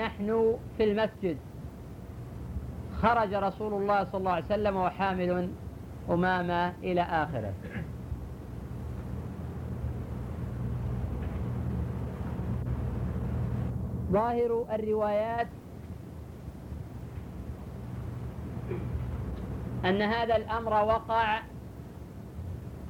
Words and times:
نحن 0.00 0.56
في 0.76 0.84
المسجد. 0.84 1.36
خرج 3.02 3.34
رسول 3.34 3.74
الله 3.74 4.04
صلى 4.04 4.18
الله 4.18 4.32
عليه 4.32 4.44
وسلم 4.44 4.76
وحامل 4.76 5.50
أمامة 6.10 6.74
إلى 6.82 7.02
آخره. 7.02 7.54
ظاهر 14.12 14.64
الروايات 14.72 15.48
أن 19.84 20.02
هذا 20.02 20.36
الأمر 20.36 20.72
وقع 20.72 21.40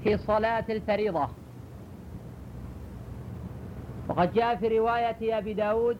في 0.04 0.18
صلاة 0.18 0.64
الفريضة. 0.68 1.28
وقد 4.08 4.32
جاء 4.32 4.56
في 4.56 4.78
رواية 4.78 5.38
أبي 5.38 5.54
داود 5.54 5.98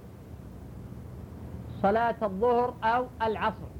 صلاة 1.83 2.17
الظهر 2.23 2.75
أو 2.85 3.07
العصر. 3.23 3.71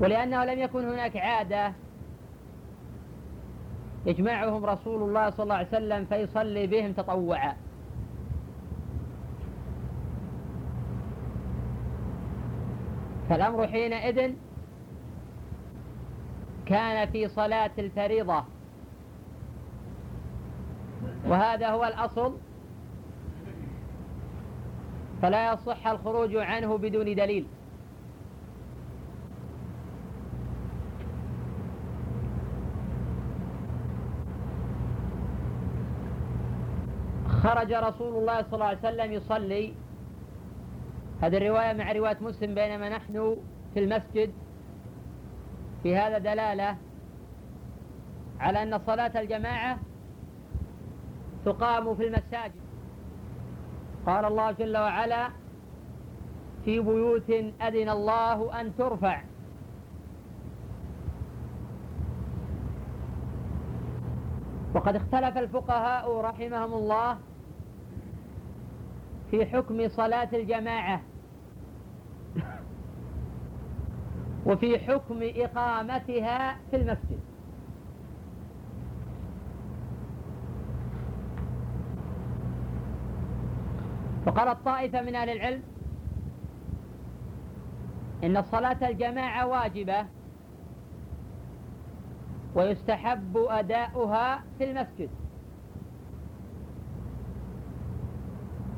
ولأنه 0.00 0.44
لم 0.44 0.58
يكن 0.58 0.88
هناك 0.88 1.16
عادة 1.16 1.72
يجمعهم 4.06 4.64
رسول 4.64 5.02
الله 5.02 5.30
صلى 5.30 5.44
الله 5.44 5.54
عليه 5.54 5.68
وسلم 5.68 6.04
فيصلي 6.04 6.66
بهم 6.66 6.92
تطوعا. 6.92 7.56
فالأمر 13.28 13.66
حينئذ 13.66 14.32
كان 16.66 17.10
في 17.10 17.28
صلاة 17.28 17.70
الفريضة. 17.78 18.44
وهذا 21.26 21.68
هو 21.70 21.84
الأصل. 21.84 22.36
فلا 25.22 25.52
يصح 25.52 25.86
الخروج 25.86 26.36
عنه 26.36 26.78
بدون 26.78 27.14
دليل. 27.14 27.46
خرج 37.28 37.72
رسول 37.72 38.14
الله 38.16 38.42
صلى 38.42 38.52
الله 38.52 38.64
عليه 38.64 38.78
وسلم 38.78 39.12
يصلي. 39.12 39.72
هذه 41.22 41.36
الرواية 41.36 41.72
مع 41.72 41.92
رواية 41.92 42.16
مسلم 42.20 42.54
بينما 42.54 42.88
نحن 42.88 43.36
في 43.74 43.80
المسجد. 43.80 44.32
في 45.82 45.96
هذا 45.96 46.18
دلالة 46.18 46.76
على 48.40 48.62
أن 48.62 48.78
صلاة 48.86 49.20
الجماعة 49.20 49.78
تقام 51.44 51.94
في 51.94 52.06
المساجد. 52.06 52.60
قال 54.06 54.24
الله 54.24 54.52
جل 54.52 54.76
وعلا 54.76 55.28
في 56.64 56.80
بيوت 56.80 57.30
أذن 57.60 57.88
الله 57.88 58.60
أن 58.60 58.76
ترفع. 58.76 59.22
وقد 64.74 64.96
اختلف 64.96 65.38
الفقهاء 65.38 66.20
رحمهم 66.20 66.74
الله 66.74 67.18
في 69.30 69.46
حكم 69.46 69.88
صلاة 69.88 70.28
الجماعة 70.32 71.00
وفي 74.46 74.78
حكم 74.78 75.18
إقامتها 75.22 76.56
في 76.70 76.76
المسجد. 76.76 77.29
فقالت 84.26 84.58
طائفة 84.64 85.02
من 85.02 85.14
أهل 85.14 85.28
العلم 85.30 85.62
إن 88.24 88.42
صلاة 88.42 88.88
الجماعة 88.88 89.46
واجبة 89.46 90.06
ويستحب 92.54 93.36
أداؤها 93.36 94.42
في 94.58 94.64
المسجد. 94.70 95.10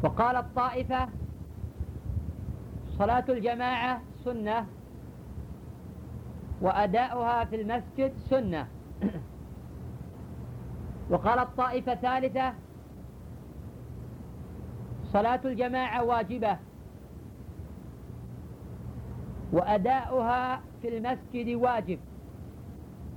وقالت 0.03 0.47
طائفة 0.57 1.09
صلاة 2.99 3.25
الجماعة 3.29 4.01
سنة 4.25 4.67
وأداؤها 6.61 7.45
في 7.45 7.63
المسجد 7.63 8.13
سنة. 8.31 8.69
وقالت 11.11 11.49
طائفة 11.57 11.95
ثالثة 11.95 12.55
صلاة 15.13 15.41
الجماعة 15.45 16.05
واجبة. 16.05 16.59
وأداؤها 19.53 20.61
في 20.83 20.99
المسجد 20.99 21.55
واجب. 21.55 21.99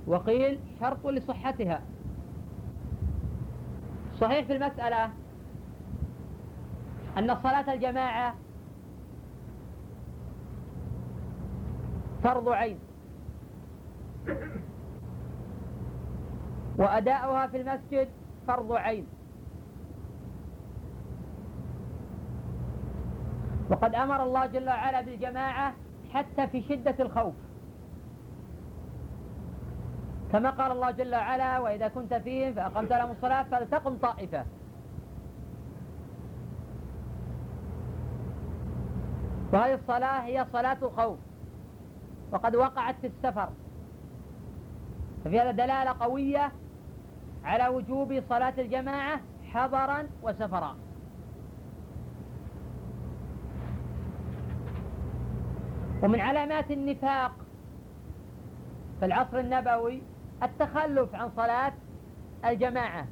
وقيل 0.06 0.58
شرط 0.80 1.06
لصحتها. 1.06 1.80
صحيح 4.20 4.46
في 4.46 4.56
المسألة 4.56 5.10
أن 7.18 7.36
صلاة 7.42 7.74
الجماعة 7.74 8.34
فرض 12.22 12.48
عين. 12.48 12.78
وأداؤها 16.78 17.46
في 17.46 17.56
المسجد 17.60 18.08
فرض 18.46 18.72
عين. 18.72 19.06
وقد 23.70 23.94
أمر 23.94 24.22
الله 24.22 24.46
جل 24.46 24.68
وعلا 24.68 25.00
بالجماعة 25.00 25.74
حتى 26.14 26.46
في 26.46 26.62
شدة 26.62 26.94
الخوف. 27.00 27.34
كما 30.32 30.50
قال 30.50 30.72
الله 30.72 30.90
جل 30.90 31.14
وعلا 31.14 31.58
وإذا 31.58 31.88
كنت 31.88 32.14
فيهم 32.14 32.54
فأقمت 32.54 32.92
لهم 32.92 33.10
الصلاة 33.10 33.42
فلتقم 33.42 33.96
طائفة. 33.96 34.44
وهذه 39.52 39.74
الصلاة 39.74 40.20
هي 40.24 40.46
صلاة 40.52 40.78
الخوف. 40.82 41.18
وقد 42.32 42.56
وقعت 42.56 42.96
في 43.00 43.06
السفر. 43.06 43.48
ففي 45.24 45.40
هذا 45.40 45.50
دلالة 45.50 45.96
قوية 46.00 46.52
على 47.44 47.68
وجوب 47.68 48.22
صلاة 48.28 48.54
الجماعة 48.58 49.20
حضرا 49.52 50.08
وسفرا. 50.22 50.85
ومن 56.02 56.20
علامات 56.20 56.70
النفاق. 56.70 57.32
في 59.00 59.06
العصر 59.06 59.38
النبوي 59.38 60.02
التخلف 60.42 61.14
عن 61.14 61.30
صلاة 61.36 61.72
الجماعة. 62.44 63.06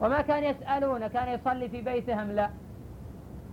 وما 0.00 0.20
كان 0.20 0.44
يسألون 0.44 1.06
كان 1.06 1.28
يصلي 1.28 1.68
في 1.68 1.82
بيته 1.82 2.22
أم 2.22 2.30
لا. 2.32 2.50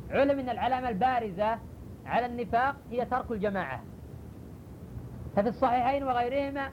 علم 0.09 0.39
أن 0.39 0.49
العلامة 0.49 0.89
البارزة 0.89 1.59
على 2.05 2.25
النفاق 2.25 2.75
هي 2.91 3.05
ترك 3.05 3.31
الجماعة. 3.31 3.81
ففي 5.35 5.49
الصحيحين 5.49 6.03
وغيرهما 6.03 6.72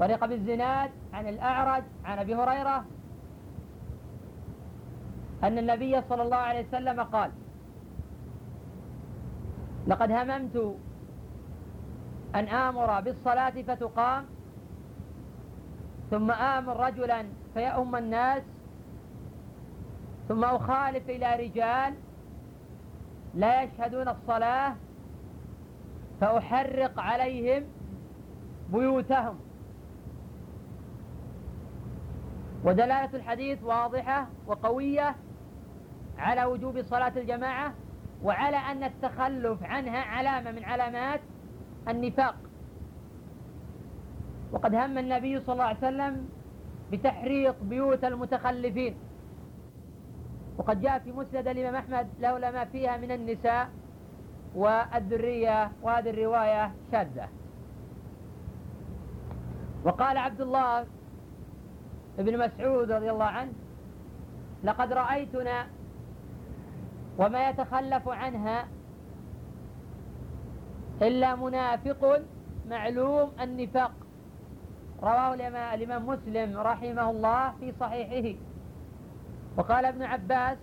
طريق 0.00 0.24
بالزناد 0.24 0.90
عن 1.12 1.28
الأعرج 1.28 1.82
عن 2.04 2.18
أبي 2.18 2.34
هريرة 2.34 2.84
أن 5.42 5.58
النبي 5.58 6.02
صلى 6.08 6.22
الله 6.22 6.36
عليه 6.36 6.68
وسلم 6.68 7.00
قال 7.02 7.30
لقد 9.86 10.10
هممت 10.10 10.76
أن 12.34 12.48
آمر 12.48 13.00
بالصلاة 13.00 13.50
فتقام 13.50 14.24
ثم 16.10 16.30
آمر 16.30 16.86
رجلا 16.86 17.24
فيأم 17.54 17.96
الناس 17.96 18.42
ثم 20.28 20.44
أخالف 20.44 21.10
إلى 21.10 21.36
رجال 21.36 21.94
لا 23.34 23.62
يشهدون 23.62 24.08
الصلاة 24.08 24.74
فأحرق 26.20 27.00
عليهم 27.00 27.64
بيوتهم. 28.72 29.38
ودلالة 32.64 33.16
الحديث 33.16 33.62
واضحة 33.62 34.26
وقوية 34.46 35.16
على 36.18 36.44
وجوب 36.44 36.82
صلاة 36.82 37.12
الجماعة. 37.16 37.72
وعلى 38.24 38.56
أن 38.56 38.84
التخلف 38.84 39.62
عنها 39.62 39.98
علامة 39.98 40.52
من 40.52 40.64
علامات 40.64 41.20
النفاق. 41.88 42.36
وقد 44.52 44.74
هم 44.74 44.98
النبي 44.98 45.40
صلى 45.40 45.52
الله 45.52 45.64
عليه 45.64 45.78
وسلم 45.78 46.28
بتحريق 46.92 47.62
بيوت 47.62 48.04
المتخلفين. 48.04 48.94
وقد 50.58 50.80
جاء 50.80 50.98
في 50.98 51.12
مسند 51.12 51.48
الإمام 51.48 51.74
أحمد 51.74 52.08
لولا 52.20 52.50
ما 52.50 52.64
فيها 52.64 52.96
من 52.96 53.10
النساء 53.10 53.68
والذرية 54.54 55.70
وهذه 55.82 56.10
الرواية 56.10 56.72
شاذة. 56.92 57.28
وقال 59.84 60.16
عبد 60.16 60.40
الله 60.40 60.86
ابن 62.18 62.38
مسعود 62.38 62.92
رضي 62.92 63.10
الله 63.10 63.24
عنه 63.24 63.52
لقد 64.64 64.92
رأيتنا 64.92 65.66
وما 67.20 67.48
يتخلف 67.48 68.08
عنها 68.08 68.68
إلا 71.02 71.34
منافق 71.36 72.22
معلوم 72.68 73.32
النفاق. 73.40 73.92
رواه 75.02 75.34
الإمام 75.74 76.06
مسلم 76.06 76.56
رحمه 76.56 77.10
الله 77.10 77.52
في 77.60 77.72
صحيحه. 77.80 78.38
وقال 79.56 79.84
ابن 79.84 80.02
عباس 80.02 80.58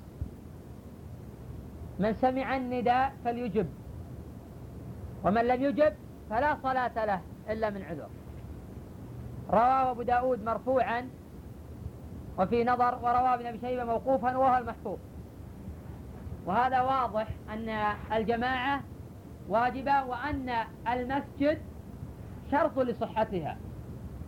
من 2.00 2.14
سمع 2.14 2.58
النداء 2.58 3.14
فليجب 3.26 3.68
ومن 5.24 5.42
لم 5.42 5.64
يجب 5.64 5.94
فلا 6.30 6.58
صلاة 6.64 7.06
له 7.06 7.22
إلا 7.50 7.70
من 7.70 7.82
عذر. 7.82 8.10
رواه 9.50 9.92
أبو 9.92 10.02
داود 10.02 10.44
مرفوعا 10.44 11.10
وفي 12.40 12.64
نظر 12.64 12.96
ورواه 12.96 13.34
ابن 13.34 13.46
أبي 13.46 13.60
شيبة 13.60 13.84
موقوفا 13.84 14.38
وهو 14.38 14.58
المحفوظ. 14.58 14.98
وهذا 16.48 16.82
واضح 16.82 17.28
أن 17.54 17.70
الجماعة 18.14 18.82
واجبة 19.50 20.04
وأن 20.04 20.54
المسجد 20.88 21.62
شرط 22.52 22.80
لصحتها 22.80 23.58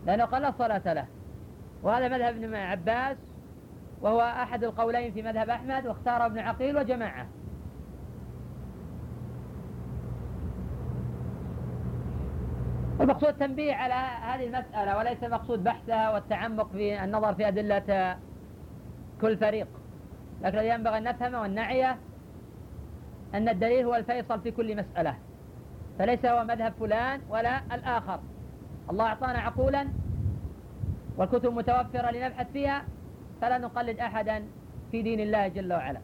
لأنه 0.05 0.25
قال 0.25 0.41
لا 0.41 0.53
صلاة 0.57 0.93
له. 0.93 1.05
وهذا 1.83 2.07
مذهب 2.07 2.43
ابن 2.43 2.55
عباس 2.55 3.17
وهو 4.01 4.21
أحد 4.21 4.63
القولين 4.63 5.13
في 5.13 5.21
مذهب 5.21 5.49
أحمد 5.49 5.85
واختار 5.85 6.25
ابن 6.25 6.39
عقيل 6.39 6.77
وجماعة. 6.77 7.27
المقصود 13.01 13.29
التنبيه 13.29 13.73
على 13.73 13.93
هذه 14.33 14.45
المسألة 14.47 14.97
وليس 14.97 15.23
المقصود 15.23 15.63
بحثها 15.63 16.13
والتعمق 16.13 16.71
في 16.71 17.03
النظر 17.03 17.33
في 17.33 17.47
أدلة 17.47 18.17
كل 19.21 19.37
فريق. 19.37 19.67
لكن 20.41 20.57
ينبغي 20.57 20.97
أن 20.97 21.03
نفهمه 21.03 21.41
والنعيه 21.41 21.97
أن 23.35 23.49
الدليل 23.49 23.85
هو 23.85 23.95
الفيصل 23.95 24.41
في 24.41 24.51
كل 24.51 24.77
مسألة. 24.77 25.15
فليس 25.99 26.25
هو 26.25 26.43
مذهب 26.43 26.73
فلان 26.79 27.21
ولا 27.29 27.61
الآخر. 27.71 28.19
الله 28.89 29.05
أعطانا 29.05 29.39
عقولا 29.39 29.87
والكتب 31.17 31.53
متوفرة 31.53 32.11
لنبحث 32.11 32.51
فيها 32.51 32.83
فلا 33.41 33.57
نقلد 33.57 33.99
أحدا 33.99 34.43
في 34.91 35.01
دين 35.01 35.19
الله 35.19 35.47
جل 35.47 35.73
وعلا. 35.73 35.99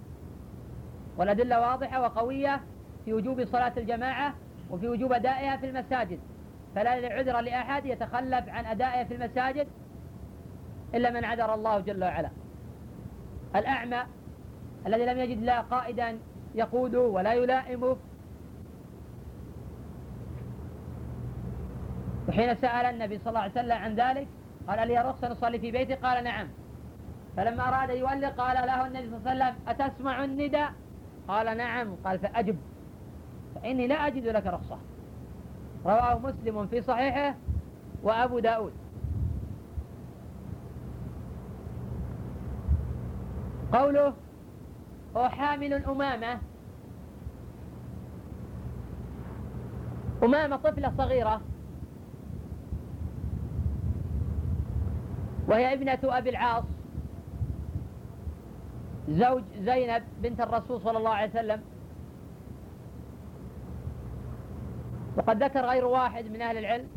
والأدلة 1.17 1.59
واضحة 1.59 2.01
وقوية 2.01 2.61
في 3.05 3.13
وجوب 3.13 3.45
صلاة 3.45 3.73
الجماعة 3.77 4.33
وفي 4.71 4.87
وجوب 4.89 5.13
أدائها 5.13 5.57
في 5.57 5.69
المساجد. 5.69 6.19
فلا 6.75 6.91
عذر 6.91 7.39
لأحد 7.39 7.85
يتخلف 7.85 8.49
عن 8.49 8.65
أدائها 8.65 9.03
في 9.03 9.15
المساجد 9.15 9.67
إلا 10.95 11.09
من 11.09 11.25
عذر 11.25 11.53
الله 11.53 11.79
جل 11.79 12.03
وعلا. 12.03 12.29
الأعمى 13.55 14.03
الذي 14.87 15.05
لم 15.05 15.19
يجد 15.19 15.43
لا 15.43 15.61
قائدا 15.61 16.17
يقوده 16.55 17.01
ولا 17.01 17.33
يلائمه 17.33 17.97
وحين 22.29 22.55
سأل 22.55 22.85
النبي 22.85 23.17
صلى 23.17 23.29
الله 23.29 23.39
عليه 23.39 23.51
وسلم 23.51 23.71
عن 23.71 23.95
ذلك 23.95 24.27
قال 24.67 24.87
لي 24.87 24.97
رخصة 24.97 25.29
نصلي 25.29 25.59
في 25.59 25.71
بيتي؟ 25.71 25.93
قال 25.93 26.23
نعم. 26.23 26.47
فلما 27.37 27.67
أراد 27.67 27.89
يولي 27.89 28.27
قال 28.27 28.67
له 28.67 28.87
النبي 28.87 29.09
صلى 29.09 29.17
الله 29.17 29.29
عليه 29.29 29.45
وسلم 29.45 29.55
أتسمع 29.67 30.23
النداء؟ 30.23 30.73
قال 31.27 31.57
نعم. 31.57 31.95
قال 32.05 32.19
فأجب. 32.19 32.57
فإني 33.55 33.87
لا 33.87 34.07
أجد 34.07 34.27
لك 34.27 34.47
رخصة. 34.47 34.77
رواه 35.85 36.19
مسلم 36.19 36.67
في 36.67 36.81
صحيحه 36.81 37.35
وأبو 38.03 38.39
داود. 38.39 38.73
قوله 43.73 44.13
هو 45.17 45.29
حامل 45.29 45.73
أمامة. 45.73 46.39
أمامة 50.23 50.55
طفلة 50.55 50.93
صغيرة. 50.97 51.41
وهي 55.47 55.73
ابنة 55.73 55.99
أبي 56.03 56.29
العاص. 56.29 56.63
زوج 59.09 59.43
زينب 59.59 60.03
بنت 60.21 60.41
الرسول 60.41 60.81
صلى 60.81 60.97
الله 60.97 61.09
عليه 61.09 61.29
وسلم. 61.29 61.61
وقد 65.17 65.43
ذكر 65.43 65.65
غير 65.65 65.85
واحد 65.85 66.25
من 66.25 66.41
أهل 66.41 66.57
العلم 66.57 66.87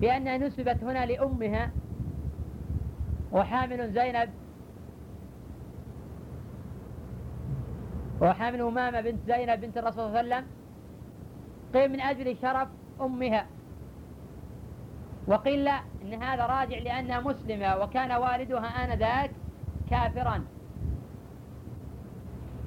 بأنها 0.00 0.38
نسبت 0.38 0.84
هنا 0.84 1.06
لأمها. 1.06 1.70
وحامل 3.32 3.92
زينب 3.92 4.30
وحامل 8.22 8.60
أمامة 8.60 9.00
بنت 9.00 9.20
زينب 9.26 9.60
بنت 9.60 9.78
الرسول 9.78 9.94
صلى 9.94 10.06
الله 10.06 10.18
عليه 10.18 10.28
وسلم. 10.28 10.46
قيل 11.74 11.92
من 11.92 12.00
أجل 12.00 12.36
شرف 12.42 12.68
أمها. 13.00 13.46
وقيل 15.26 15.64
لا 15.64 15.80
إن 16.02 16.22
هذا 16.22 16.46
راجع 16.46 16.78
لأنها 16.78 17.20
مسلمة 17.20 17.76
وكان 17.76 18.12
والدها 18.12 18.66
آنذاك 18.84 19.30
كافرا. 19.90 20.44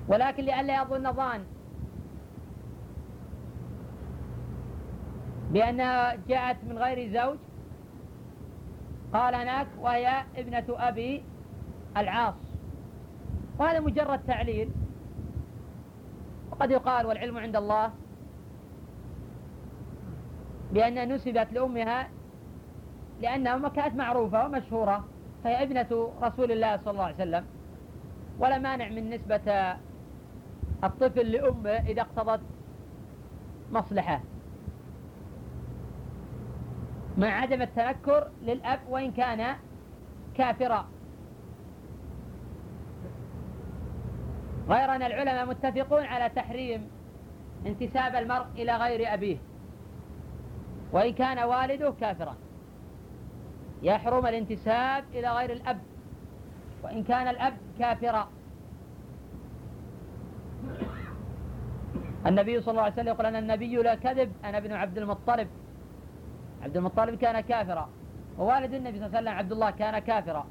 ولكن 0.07 0.43
لئلا 0.43 0.81
يظن 0.81 1.13
ظان. 1.13 1.43
بأنها 5.51 6.15
جاءت 6.27 6.57
من 6.63 6.77
غير 6.77 7.13
زوج 7.13 7.37
قال 9.13 9.35
هناك 9.35 9.67
وهي 9.79 10.23
ابنة 10.37 10.65
أبي 10.69 11.23
العاص. 11.97 12.35
وهذا 13.59 13.79
مجرد 13.79 14.19
تعليل. 14.27 14.71
وقد 16.55 16.71
يقال 16.71 17.05
والعلم 17.05 17.37
عند 17.37 17.55
الله 17.55 17.91
بأنها 20.73 21.05
نسبت 21.05 21.47
لأمها 21.51 22.09
لأنها 23.21 23.55
أمها 23.55 23.69
كانت 23.69 23.95
معروفة 23.95 24.45
ومشهورة 24.45 25.05
فهي 25.43 25.63
ابنة 25.63 26.11
رسول 26.21 26.51
الله 26.51 26.77
صلى 26.77 26.91
الله 26.91 27.03
عليه 27.03 27.15
وسلم. 27.15 27.45
ولا 28.39 28.57
مانع 28.57 28.89
من 28.89 29.09
نسبة 29.09 29.75
الطفل 30.83 31.31
لأمه 31.31 31.69
إذا 31.69 32.01
اقتضت 32.01 32.41
مصلحة. 33.71 34.21
مع 37.17 37.27
عدم 37.27 37.61
التنكر 37.61 38.27
للأب 38.41 38.79
وإن 38.89 39.11
كان 39.11 39.55
كافرا. 40.35 40.85
غير 44.69 44.95
أن 44.95 45.03
العلماء 45.03 45.45
متفقون 45.45 46.05
على 46.05 46.29
تحريم 46.29 46.89
انتساب 47.65 48.15
المرء 48.15 48.45
إلى 48.55 48.77
غير 48.77 49.13
أبيه. 49.13 49.37
وإن 50.91 51.13
كان 51.13 51.39
والده 51.39 51.93
كافرا. 52.01 52.35
يحرم 53.83 54.25
الانتساب 54.25 55.03
إلى 55.13 55.29
غير 55.29 55.51
الأب. 55.51 55.79
وإن 56.83 57.03
كان 57.03 57.27
الأب 57.27 57.57
كافرا. 57.79 58.27
النبي 62.25 62.61
صلى 62.61 62.71
الله 62.71 62.81
عليه 62.81 62.93
وسلم 62.93 63.07
يقول 63.07 63.25
أن 63.25 63.35
النبي 63.35 63.75
لا 63.75 63.95
كذب 63.95 64.31
أنا 64.45 64.57
ابن 64.57 64.73
عبد 64.73 64.97
المطلب. 64.97 65.47
عبد 66.63 66.77
المطلب 66.77 67.15
كان 67.15 67.39
كافرا. 67.39 67.89
ووالد 68.37 68.73
النبي 68.73 68.97
صلى 68.97 69.07
الله 69.07 69.17
عليه 69.17 69.29
وسلم 69.29 69.39
عبد 69.39 69.51
الله 69.51 69.71
كان 69.71 69.99
كافرا. 69.99 70.45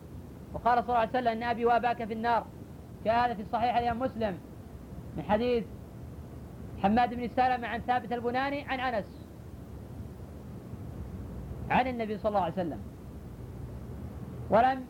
وقال 0.53 0.79
صلى 0.79 0.89
الله 0.89 0.99
عليه 0.99 1.11
وسلم 1.11 1.29
أن 1.29 1.43
أبي 1.43 1.65
وأباك 1.65 2.05
في 2.05 2.13
النار. 2.13 2.47
جاء 3.05 3.27
هذا 3.27 3.35
في 3.35 3.43
الصحيح 3.43 3.77
الإمام 3.77 3.99
مسلم 3.99 4.39
من 5.17 5.23
حديث 5.23 5.65
حماد 6.83 7.15
بن 7.15 7.29
سلمة 7.29 7.69
عن 7.69 7.81
ثابت 7.81 8.13
البناني 8.13 8.63
عن 8.69 8.81
أنس 8.81 9.27
عن 11.71 11.87
النبي 11.87 12.19
صلى 12.19 12.29
الله 12.29 12.41
عليه 12.41 12.53
وسلم. 12.53 12.81
ولم 14.51 14.85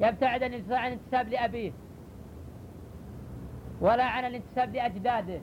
يبتعد 0.00 0.42
عن 0.42 0.54
الانتساب 0.86 1.28
لأبيه 1.28 1.72
ولا 3.80 4.04
عن 4.04 4.24
الانتساب 4.24 4.74
لأجداده. 4.74 5.40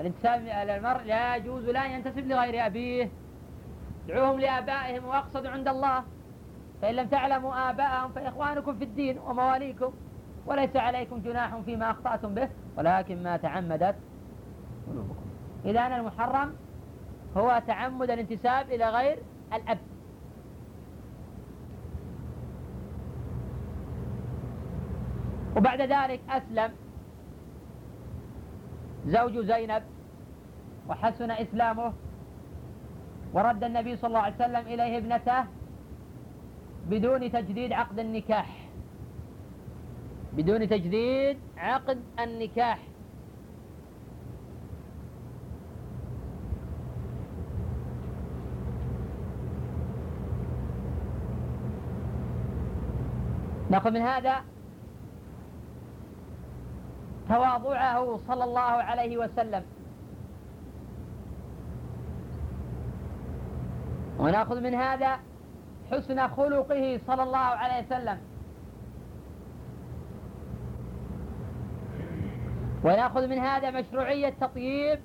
الانتساب 0.00 0.40
للمرء 0.40 1.02
لا 1.02 1.36
يجوز 1.36 1.64
لا 1.64 1.86
ينتسب 1.86 2.26
لغير 2.28 2.66
أبيه. 2.66 3.08
ادعوهم 4.08 4.40
لآبائهم 4.40 5.04
وأقصد 5.04 5.46
عند 5.46 5.68
الله. 5.68 6.04
فإن 6.82 6.94
لم 6.94 7.08
تعلموا 7.08 7.70
آباءهم 7.70 8.12
فإخوانكم 8.12 8.78
في 8.78 8.84
الدين 8.84 9.18
ومواليكم 9.18 9.92
وليس 10.46 10.76
عليكم 10.76 11.20
جناح 11.20 11.56
فيما 11.56 11.90
أخطأتم 11.90 12.34
به 12.34 12.48
ولكن 12.76 13.22
ما 13.22 13.36
تعمدت 13.36 13.96
قلوبكم. 14.86 15.24
إذا 15.64 15.86
المحرم 15.86 16.54
هو 17.36 17.62
تعمد 17.66 18.10
الانتساب 18.10 18.70
إلى 18.70 18.90
غير 18.90 19.18
الأب. 19.52 19.78
وبعد 25.56 25.80
ذلك 25.80 26.20
أسلم 26.30 26.70
زوج 29.06 29.38
زينب 29.38 29.82
وحسن 30.88 31.30
إسلامه 31.30 31.92
ورد 33.32 33.64
النبي 33.64 33.96
صلى 33.96 34.08
الله 34.08 34.20
عليه 34.20 34.34
وسلم 34.36 34.66
إليه 34.66 34.98
ابنته 34.98 35.44
بدون 36.90 37.32
تجديد 37.32 37.72
عقد 37.72 37.98
النكاح. 37.98 38.68
بدون 40.32 40.68
تجديد 40.68 41.38
عقد 41.56 41.98
النكاح. 42.20 42.78
نأخذ 53.70 53.90
من 53.90 54.00
هذا 54.00 54.44
تواضعه 57.28 58.20
صلى 58.28 58.44
الله 58.44 58.60
عليه 58.60 59.16
وسلم. 59.16 59.62
ونأخذ 64.18 64.60
من 64.60 64.74
هذا 64.74 65.18
حسن 65.90 66.28
خلقه 66.28 67.00
صلى 67.06 67.22
الله 67.22 67.38
عليه 67.38 67.86
وسلم. 67.86 68.18
ونأخذ 72.84 73.26
من 73.26 73.38
هذا 73.38 73.70
مشروعية 73.70 74.28
تطييب 74.40 75.00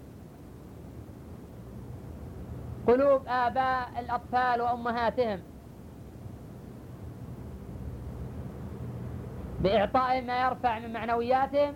قلوب 2.88 3.22
آباء 3.28 3.90
الأطفال 4.00 4.62
وأمهاتهم. 4.62 5.40
بإعطائهم 9.60 10.28
ما 10.28 10.46
يرفع 10.46 10.80
من 10.80 10.94
معنوياتهم 10.94 11.74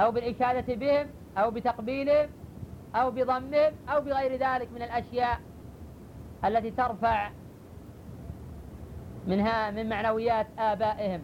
أو 0.00 0.10
بالإشادة 0.10 0.74
بهم 0.74 1.06
أو 1.38 1.50
بتقبيلهم 1.50 2.28
أو 2.94 3.10
بضمهم 3.10 3.72
أو 3.88 4.00
بغير 4.00 4.32
ذلك 4.32 4.72
من 4.72 4.82
الأشياء. 4.82 5.40
التي 6.44 6.70
ترفع 6.70 7.30
منها 9.26 9.70
من 9.70 9.88
معنويات 9.88 10.46
آبائهم. 10.58 11.22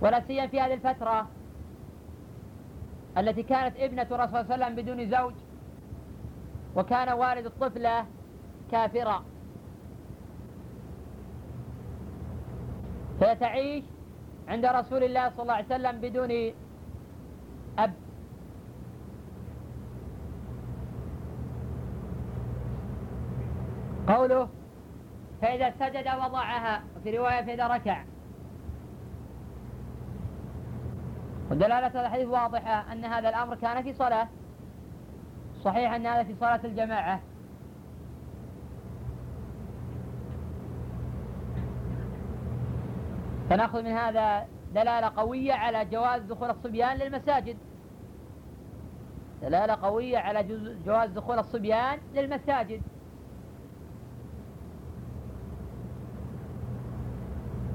ولا 0.00 0.20
سيما 0.26 0.46
في 0.46 0.60
هذه 0.60 0.74
الفترة 0.74 1.28
التي 3.18 3.42
كانت 3.42 3.76
ابنة 3.76 4.02
رسول 4.02 4.20
الله 4.20 4.26
صلى 4.26 4.40
الله 4.40 4.64
عليه 4.64 4.64
وسلم 4.64 4.76
بدون 4.76 5.10
زوج 5.10 5.34
وكان 6.76 7.12
والد 7.12 7.46
الطفلة 7.46 8.06
كافرا. 8.70 9.24
فيتعيش 13.18 13.84
عند 14.48 14.66
رسول 14.66 15.04
الله 15.04 15.30
صلى 15.30 15.42
الله 15.42 15.54
عليه 15.54 15.66
وسلم 15.66 16.00
بدون 16.00 16.52
قوله 24.10 24.48
فإذا 25.42 25.70
سجد 25.70 26.06
وضعها 26.06 26.82
وفي 26.96 27.18
رواية 27.18 27.42
فإذا 27.42 27.66
ركع. 27.66 28.04
ودلالة 31.50 32.00
الحديث 32.06 32.28
واضحة 32.28 32.92
أن 32.92 33.04
هذا 33.04 33.28
الأمر 33.28 33.54
كان 33.54 33.82
في 33.82 33.92
صلاة. 33.92 34.28
صحيح 35.64 35.92
أن 35.92 36.06
هذا 36.06 36.22
في 36.22 36.34
صلاة 36.34 36.60
الجماعة. 36.64 37.20
فنأخذ 43.50 43.82
من 43.82 43.90
هذا 43.90 44.46
دلالة 44.74 45.12
قوية 45.16 45.52
على 45.52 45.84
جواز 45.84 46.22
دخول 46.22 46.50
الصبيان 46.50 46.96
للمساجد. 46.96 47.56
دلالة 49.42 49.74
قوية 49.74 50.18
على 50.18 50.42
جواز 50.86 51.10
دخول 51.10 51.38
الصبيان 51.38 51.98
للمساجد. 52.14 52.82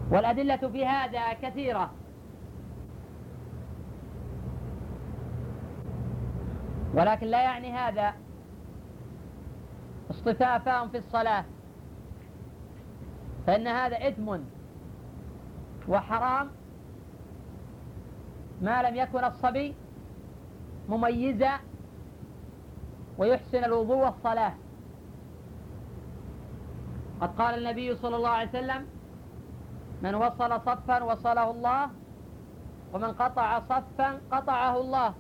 والأدلة 0.10 0.58
في 0.58 0.86
هذا 0.86 1.34
كثيرة. 1.34 1.92
ولكن 6.94 7.28
لا 7.28 7.42
يعني 7.42 7.72
هذا 7.72 8.14
اصطفافهم 10.10 10.90
في 10.90 10.98
الصلاة. 10.98 11.46
فإن 13.48 13.68
هذا 13.68 14.08
إثم 14.08 14.38
وحرام 15.88 16.50
ما 18.62 18.90
لم 18.90 18.96
يكن 18.96 19.24
الصبي 19.24 19.74
مميزا 20.90 21.60
ويحسن 23.18 23.64
الوضوء 23.64 23.98
والصلاة. 23.98 24.54
قد 27.22 27.36
قال 27.38 27.58
النبي 27.58 27.96
صلى 27.96 28.16
الله 28.16 28.30
عليه 28.30 28.50
وسلم 28.50 28.95
من 30.02 30.16
وصل 30.16 30.62
صفا 30.62 31.04
وصله 31.04 31.52
الله 31.52 31.90
ومن 32.94 33.12
قطع 33.12 33.60
صفا 33.60 34.22
قطعه 34.32 34.78
الله. 34.82 35.14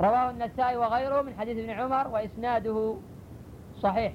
رواه 0.00 0.30
النسائي 0.30 0.76
وغيره 0.76 1.22
من 1.22 1.34
حديث 1.34 1.58
ابن 1.58 1.70
عمر 1.70 2.08
وإسناده 2.08 2.96
صحيح. 3.80 4.12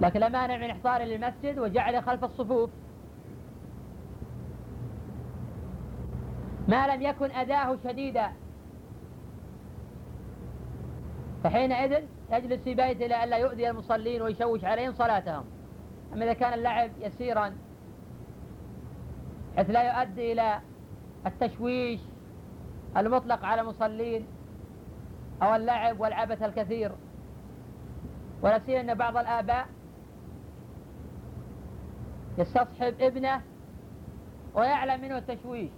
لكن 0.00 0.20
لا 0.20 0.28
مانع 0.28 0.56
من 0.56 0.70
إحضاره 0.70 1.04
للمسجد 1.04 1.58
وجعله 1.58 2.00
خلف 2.00 2.24
الصفوف. 2.24 2.70
ما 6.68 6.86
لم 6.86 7.02
يكن 7.02 7.30
أذاه 7.30 7.76
شديدا. 7.84 8.32
فحينئذ 11.44 12.02
يجلس 12.32 12.62
في 12.62 12.74
بيته 12.74 13.06
لئلا 13.06 13.36
يؤذي 13.36 13.70
المصلين 13.70 14.22
ويشوش 14.22 14.64
عليهم 14.64 14.92
صلاتهم. 14.92 15.44
أما 16.12 16.24
إذا 16.24 16.32
كان 16.32 16.52
اللعب 16.52 16.90
يسيرا 17.00 17.56
حيث 19.56 19.70
لا 19.70 19.82
يؤدي 19.82 20.32
إلى 20.32 20.60
التشويش 21.26 22.00
المطلق 22.96 23.44
على 23.44 23.60
المصلين 23.60 24.26
أو 25.42 25.54
اللعب 25.54 26.00
والعبث 26.00 26.42
الكثير. 26.42 26.92
ولا 28.42 28.58
سيما 28.58 28.80
أن 28.80 28.94
بعض 28.94 29.16
الآباء 29.16 29.66
يستصحب 32.38 32.94
ابنه 33.00 33.42
ويعلم 34.54 35.00
منه 35.00 35.18
التشويش. 35.18 35.70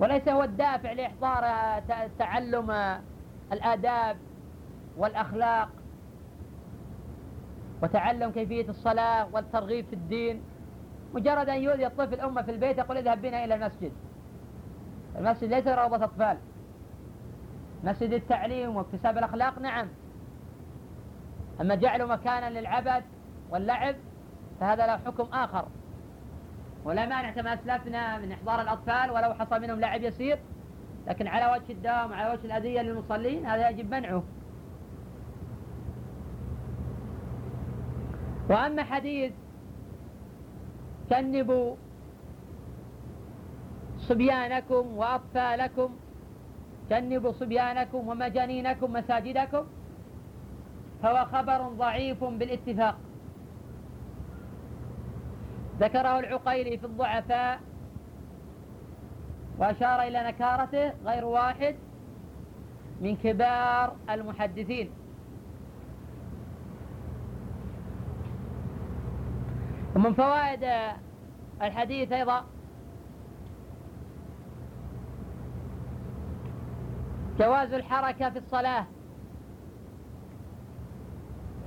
وليس 0.00 0.28
هو 0.28 0.42
الدافع 0.42 0.92
لإحضار 0.92 1.42
تعلم 2.18 2.98
الآداب 3.52 4.16
والأخلاق 4.96 5.68
وتعلم 7.82 8.30
كيفية 8.30 8.68
الصلاة 8.68 9.28
والترغيب 9.32 9.86
في 9.86 9.92
الدين. 9.92 10.42
مجرد 11.14 11.48
أن 11.48 11.60
يؤذي 11.60 11.86
الطفل 11.86 12.20
أمه 12.20 12.42
في 12.42 12.50
البيت 12.50 12.78
يقول 12.78 12.96
اذهب 12.96 13.22
بنا 13.22 13.44
إلى 13.44 13.54
المسجد. 13.54 13.92
المسجد 15.18 15.50
ليس 15.50 15.66
روضة 15.66 16.04
أطفال. 16.04 16.38
مسجد 17.84 18.12
التعليم 18.12 18.76
واكتساب 18.76 19.18
الأخلاق 19.18 19.58
نعم. 19.58 19.88
أما 21.60 21.74
جعله 21.74 22.06
مكانا 22.06 22.60
للعبث 22.60 23.04
واللعب 23.50 23.96
فهذا 24.60 24.86
له 24.86 24.96
حكم 24.96 25.24
آخر. 25.32 25.68
ولا 26.84 27.06
مانع 27.06 27.30
كما 27.30 27.54
أسلفنا 27.54 28.18
من 28.18 28.32
إحضار 28.32 28.60
الأطفال 28.60 29.10
ولو 29.10 29.34
حصل 29.34 29.62
منهم 29.62 29.80
لعب 29.80 30.02
يسير. 30.02 30.38
لكن 31.06 31.26
على 31.26 31.52
وجه 31.52 31.72
الدوام 31.72 32.12
على 32.12 32.32
وجه 32.32 32.44
الأذية 32.46 32.80
للمصلين 32.80 33.46
هذا 33.46 33.68
يجب 33.68 33.90
منعه. 33.90 34.22
وأما 38.50 38.82
حديث 38.82 39.32
جنبوا 41.10 41.76
صبيانكم 43.98 44.96
وأطفالكم 44.96 45.90
جنبوا 46.90 47.32
صبيانكم 47.32 48.08
ومجانينكم 48.08 48.92
مساجدكم 48.92 49.64
فهو 51.02 51.24
خبر 51.24 51.68
ضعيف 51.68 52.24
بالاتفاق. 52.24 52.96
ذكره 55.80 56.18
العقيلي 56.18 56.78
في 56.78 56.86
الضعفاء 56.86 57.60
وأشار 59.58 60.02
إلى 60.02 60.22
نكارته 60.22 60.92
غير 61.04 61.24
واحد 61.24 61.76
من 63.00 63.16
كبار 63.16 63.96
المحدثين. 64.10 64.90
ومن 69.96 70.14
فوائد 70.14 70.64
الحديث 71.62 72.12
أيضا 72.12 72.44
جواز 77.38 77.72
الحركة 77.72 78.30
في 78.30 78.38
الصلاة. 78.38 78.86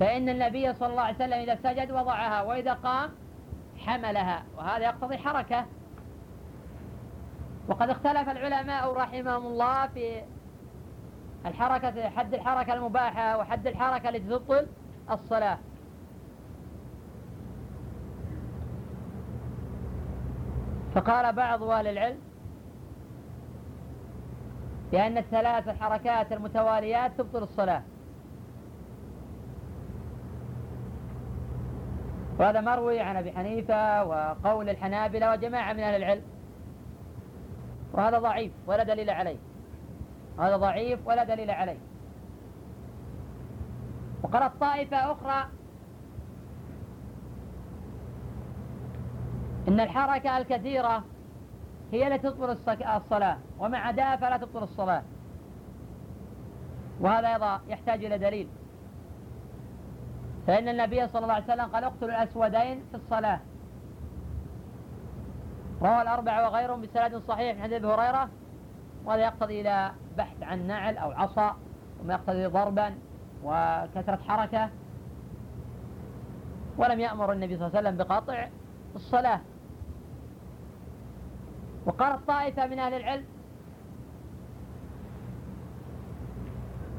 فإن 0.00 0.28
النبي 0.28 0.74
صلى 0.74 0.88
الله 0.88 1.02
عليه 1.02 1.16
وسلم 1.16 1.32
إذا 1.32 1.58
سجد 1.62 1.90
وضعها 1.90 2.42
وإذا 2.42 2.72
قام 2.72 3.10
حملها 3.78 4.42
وهذا 4.56 4.84
يقتضي 4.84 5.18
حركة. 5.18 5.66
وقد 7.70 7.90
اختلف 7.90 8.28
العلماء 8.28 8.92
رحمهم 8.92 9.46
الله 9.46 9.86
في 9.86 10.22
الحركة 11.46 12.08
حد 12.08 12.34
الحركة 12.34 12.74
المباحة 12.74 13.38
وحد 13.38 13.66
الحركة 13.66 14.08
التي 14.08 14.18
تبطل 14.20 14.66
الصلاة. 15.10 15.58
فقال 20.94 21.32
بعض 21.32 21.62
أهل 21.62 21.86
العلم 21.86 22.18
بأن 24.92 25.18
الثلاث 25.18 25.68
الحركات 25.68 26.32
المتواليات 26.32 27.12
تبطل 27.18 27.42
الصلاة. 27.42 27.82
وهذا 32.38 32.60
مروي 32.60 33.00
عن 33.00 33.16
أبي 33.16 33.32
حنيفة 33.32 34.04
وقول 34.04 34.68
الحنابلة 34.68 35.32
وجماعة 35.32 35.72
من 35.72 35.80
أهل 35.80 35.94
العلم. 35.94 36.39
وهذا 38.00 38.18
ضعيف 38.18 38.52
ولا 38.66 38.82
دليل 38.82 39.10
عليه. 39.10 39.36
هذا 40.38 40.56
ضعيف 40.56 41.06
ولا 41.06 41.24
دليل 41.24 41.50
عليه. 41.50 41.78
وقالت 44.22 44.52
طائفة 44.60 45.12
أخرى 45.12 45.48
إن 49.68 49.80
الحركة 49.80 50.38
الكثيرة 50.38 51.04
هي 51.92 52.08
التي 52.08 52.30
تبطل 52.30 52.50
الصلاة 52.96 53.38
ومع 53.58 53.78
عداها 53.78 54.16
فلا 54.16 54.36
تبطل 54.36 54.62
الصلاة. 54.62 55.02
وهذا 57.00 57.28
أيضا 57.28 57.60
يحتاج 57.68 58.04
إلى 58.04 58.18
دليل. 58.18 58.48
فإن 60.46 60.68
النبي 60.68 61.08
صلى 61.08 61.22
الله 61.22 61.34
عليه 61.34 61.44
وسلم 61.44 61.66
قال 61.66 61.84
اقتلوا 61.84 62.10
الأسودين 62.10 62.82
في 62.90 62.96
الصلاة. 62.96 63.40
روى 65.82 66.02
الأربعة 66.02 66.50
وغيرهم 66.50 66.80
بسند 66.80 67.22
صحيح 67.28 67.56
من 67.56 67.62
حديث 67.62 67.84
هريرة 67.84 68.28
وهذا 69.04 69.22
يقتضي 69.22 69.60
إلى 69.60 69.92
بحث 70.18 70.42
عن 70.42 70.66
نعل 70.66 70.96
أو 70.96 71.10
عصا 71.10 71.56
وما 72.00 72.14
يقتضي 72.14 72.46
ضربا 72.46 72.94
وكثرة 73.44 74.18
حركة. 74.28 74.68
ولم 76.78 77.00
يأمر 77.00 77.32
النبي 77.32 77.56
صلى 77.56 77.66
الله 77.66 77.78
عليه 77.78 77.88
وسلم 77.88 78.04
بقطع 78.04 78.48
الصلاة. 78.96 79.40
وقالت 81.86 82.26
طائفة 82.28 82.66
من 82.66 82.78
أهل 82.78 82.94
العلم 82.94 83.24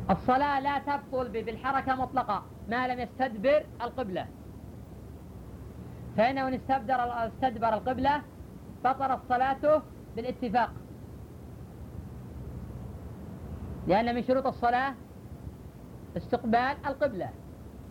الصلاة 0.09 0.59
لا 0.59 0.79
تبطل 0.79 1.29
بالحركة 1.29 1.95
مطلقة 1.95 2.43
ما 2.69 2.87
لم 2.87 2.99
يستدبر 2.99 3.65
القبلة. 3.81 4.27
فإنه 6.17 6.47
إن 6.47 6.53
استدبر 6.53 7.73
القبلة 7.73 8.21
بطلت 8.85 9.19
صلاته 9.29 9.81
بالاتفاق. 10.15 10.71
لأن 13.87 14.15
من 14.15 14.23
شروط 14.23 14.47
الصلاة 14.47 14.93
استقبال 16.17 16.75
القبلة. 16.85 17.29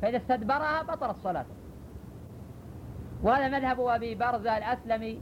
فإذا 0.03 0.17
استدبرها 0.17 0.83
بطلت 0.83 1.17
صلاته. 1.23 1.55
وهذا 3.23 3.49
مذهب 3.59 3.81
أبي 3.81 4.15
برزة 4.15 4.59
الأسلمي 4.59 5.21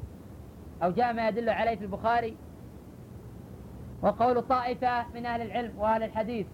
أو 0.83 0.91
جاء 0.91 1.13
ما 1.13 1.29
يدل 1.29 1.49
عليه 1.49 1.77
في 1.77 1.85
البخاري. 1.85 2.37
وقول 4.03 4.43
طائفة 4.43 5.09
من 5.15 5.27
أهل 5.27 5.43
العلم 5.43 5.79
وأهل 5.79 6.03
الحديث. 6.03 6.47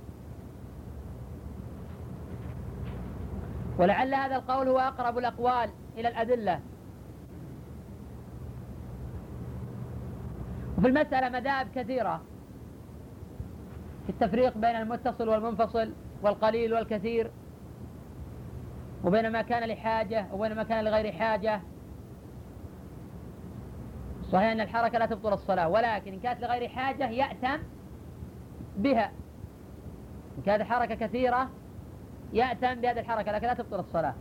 ولعل 3.78 4.14
هذا 4.14 4.37
القول 4.37 4.68
هو 4.68 4.78
أقرب 4.78 5.18
الأقوال 5.18 5.71
إلى 5.97 6.09
الأدلة. 6.09 6.61
وفي 10.84 10.90
المسألة 10.90 11.28
مذاهب 11.28 11.68
كثيرة 11.74 12.22
في 14.06 14.10
التفريق 14.10 14.58
بين 14.58 14.76
المتصل 14.76 15.28
والمنفصل 15.28 15.92
والقليل 16.23 16.75
والكثير 16.75 17.30
وبين 19.04 19.32
ما 19.32 19.42
كان 19.42 19.68
لحاجة 19.68 20.26
وبين 20.32 20.54
ما 20.54 20.62
كان 20.62 20.84
لغير 20.84 21.12
حاجة. 21.12 21.60
صحيح 24.32 24.50
أن 24.50 24.60
الحركة 24.60 24.99
لا 24.99 25.06
تبطل 25.06 25.32
الصلاة 25.32 25.68
ولكن 25.68 26.12
إن 26.12 26.20
كانت 26.20 26.40
لغير 26.40 26.68
حاجة 26.68 27.10
يأتم 27.10 27.62
بها. 28.76 29.12
إن 30.38 30.42
كانت 30.47 30.62
حركة 30.62 30.94
كثيرة 30.94 31.50
يأتم 32.32 32.75
بهذه 32.75 33.00
الحركة 33.00 33.32
لكن 33.32 33.47
لا 33.47 33.54
تبطل 33.54 33.80
الصلاة. 33.80 34.14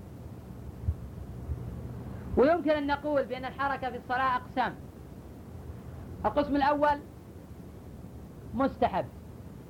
ويمكن 2.37 2.71
أن 2.71 2.87
نقول 2.87 3.25
بأن 3.25 3.45
الحركة 3.45 3.89
في 3.89 3.97
الصلاة 3.97 4.35
أقسام. 4.35 4.75
القسم 6.25 6.55
الأول 6.55 6.99
مستحب 8.53 9.05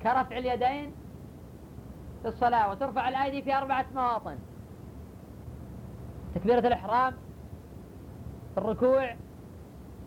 كرفع 0.02 0.38
اليدين 0.38 0.92
في 2.22 2.28
الصلاة 2.28 2.70
وترفع 2.70 3.08
الأيدي 3.08 3.42
في 3.42 3.54
أربعة 3.54 3.86
مواطن. 3.94 4.38
تكبيرة 6.34 6.58
الإحرام 6.58 7.14
في 8.54 8.58
الركوع 8.58 9.14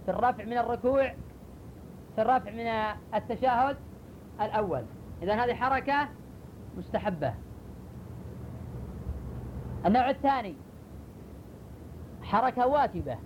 في 0.06 0.12
الرفع 0.12 0.44
من 0.44 0.58
الركوع 0.58 1.14
في 2.16 2.22
الرفع 2.22 2.52
من 2.52 2.68
التشهد 3.16 3.78
الأول. 4.42 4.84
إذا 5.22 5.34
هذه 5.44 5.54
حركة 5.54 6.10
مستحبة. 6.78 7.34
النوع 9.86 10.10
الثاني 10.10 10.56
حركة 12.24 12.68
واجبة 12.68 13.18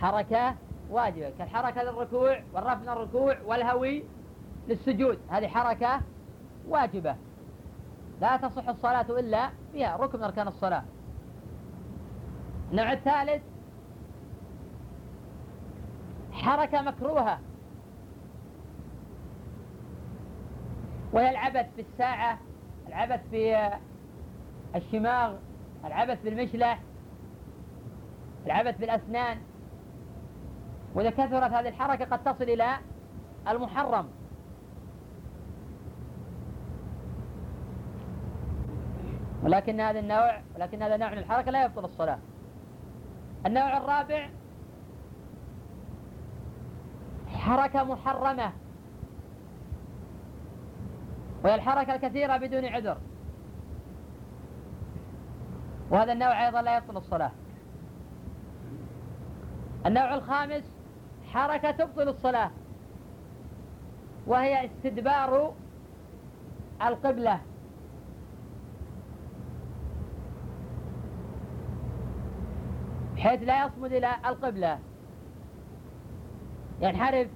حركة 0.00 0.54
واجبة. 0.92 1.30
كالحركة 1.38 1.82
للركوع 1.82 2.40
والرفع 2.52 2.74
من 2.74 2.88
الركوع 2.88 3.36
والهوي 3.46 4.04
للسجود. 4.68 5.18
هذه 5.28 5.48
حركة 5.48 6.00
واجبة. 6.68 7.16
لا 8.20 8.36
تصح 8.36 8.68
الصلاة 8.68 9.06
إلا 9.10 9.50
بها 9.74 9.96
ركن 9.96 10.18
من 10.18 10.24
أركان 10.24 10.48
الصلاة. 10.48 10.84
النوع 12.70 12.92
الثالث 12.92 13.42
حركة 16.32 16.82
مكروهة. 16.82 17.38
وهي 21.12 21.30
العبث 21.30 21.66
بالساعة 21.76 22.38
العبث 22.88 23.20
في 23.30 23.70
الشماغ 24.76 25.34
العبث 25.84 26.22
بالمشلح 26.22 26.80
العبث 28.46 28.78
بالأسنان 28.78 29.38
وإذا 30.94 31.10
كثرت 31.10 31.52
هذه 31.52 31.68
الحركة 31.68 32.04
قد 32.04 32.24
تصل 32.24 32.44
إلى 32.44 32.76
المحرم. 33.48 34.08
ولكن 39.42 39.80
هذا 39.80 39.98
النوع 39.98 40.40
ولكن 40.56 40.82
هذا 40.82 40.96
نوع 40.96 41.10
من 41.10 41.18
الحركة 41.18 41.50
لا 41.50 41.64
يبطل 41.64 41.84
الصلاة. 41.84 42.18
النوع 43.46 43.76
الرابع 43.76 44.28
حركة 47.28 47.84
محرمة. 47.84 48.52
وهي 51.44 51.54
الحركة 51.54 51.94
الكثيرة 51.94 52.36
بدون 52.36 52.64
عذر. 52.64 52.98
وهذا 55.90 56.12
النوع 56.12 56.46
أيضا 56.46 56.62
لا 56.62 56.76
يبطل 56.76 56.96
الصلاة. 56.96 57.30
النوع 59.86 60.14
الخامس 60.14 60.81
حركة 61.34 61.70
تبطل 61.70 62.08
الصلاة. 62.08 62.50
وهي 64.26 64.66
استدبار 64.66 65.54
القبلة. 66.82 67.40
بحيث 73.16 73.42
لا 73.42 73.66
يصمد 73.66 73.92
إلى 73.92 74.10
القبلة. 74.26 74.78
ينحرف 76.80 77.28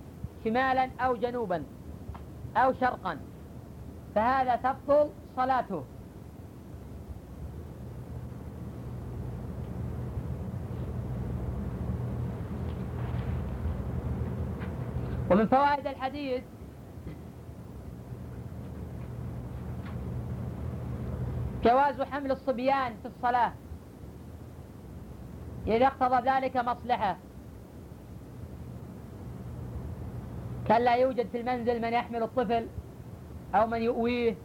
شمالا 0.45 0.91
أو 1.01 1.17
جنوبا 1.17 1.65
أو 2.57 2.73
شرقا. 2.73 3.19
فهذا 4.15 4.57
تبطل 4.57 5.11
صلاته. 5.37 5.85
ومن 15.31 15.47
فوائد 15.47 15.87
الحديث 15.87 16.43
جواز 21.65 22.03
حمل 22.03 22.31
الصبيان 22.31 22.95
في 23.03 23.09
الصلاة 23.09 23.53
إذا 25.67 25.87
اقتضى 25.87 26.31
ذلك 26.31 26.57
مصلحة. 26.57 27.17
كان 30.69 30.83
لا 30.83 30.95
يوجد 30.95 31.29
في 31.29 31.41
المنزل 31.41 31.83
من 31.83 31.93
يحمل 31.93 32.23
الطفل 32.23 32.67
أو 33.55 33.67
من 33.67 33.83
يؤويه 33.83 34.37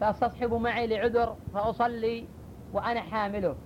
فأستصحب 0.00 0.54
معي 0.54 0.86
لعذر 0.86 1.36
فأصلي 1.54 2.26
وأنا 2.72 3.00
حامله. 3.00 3.56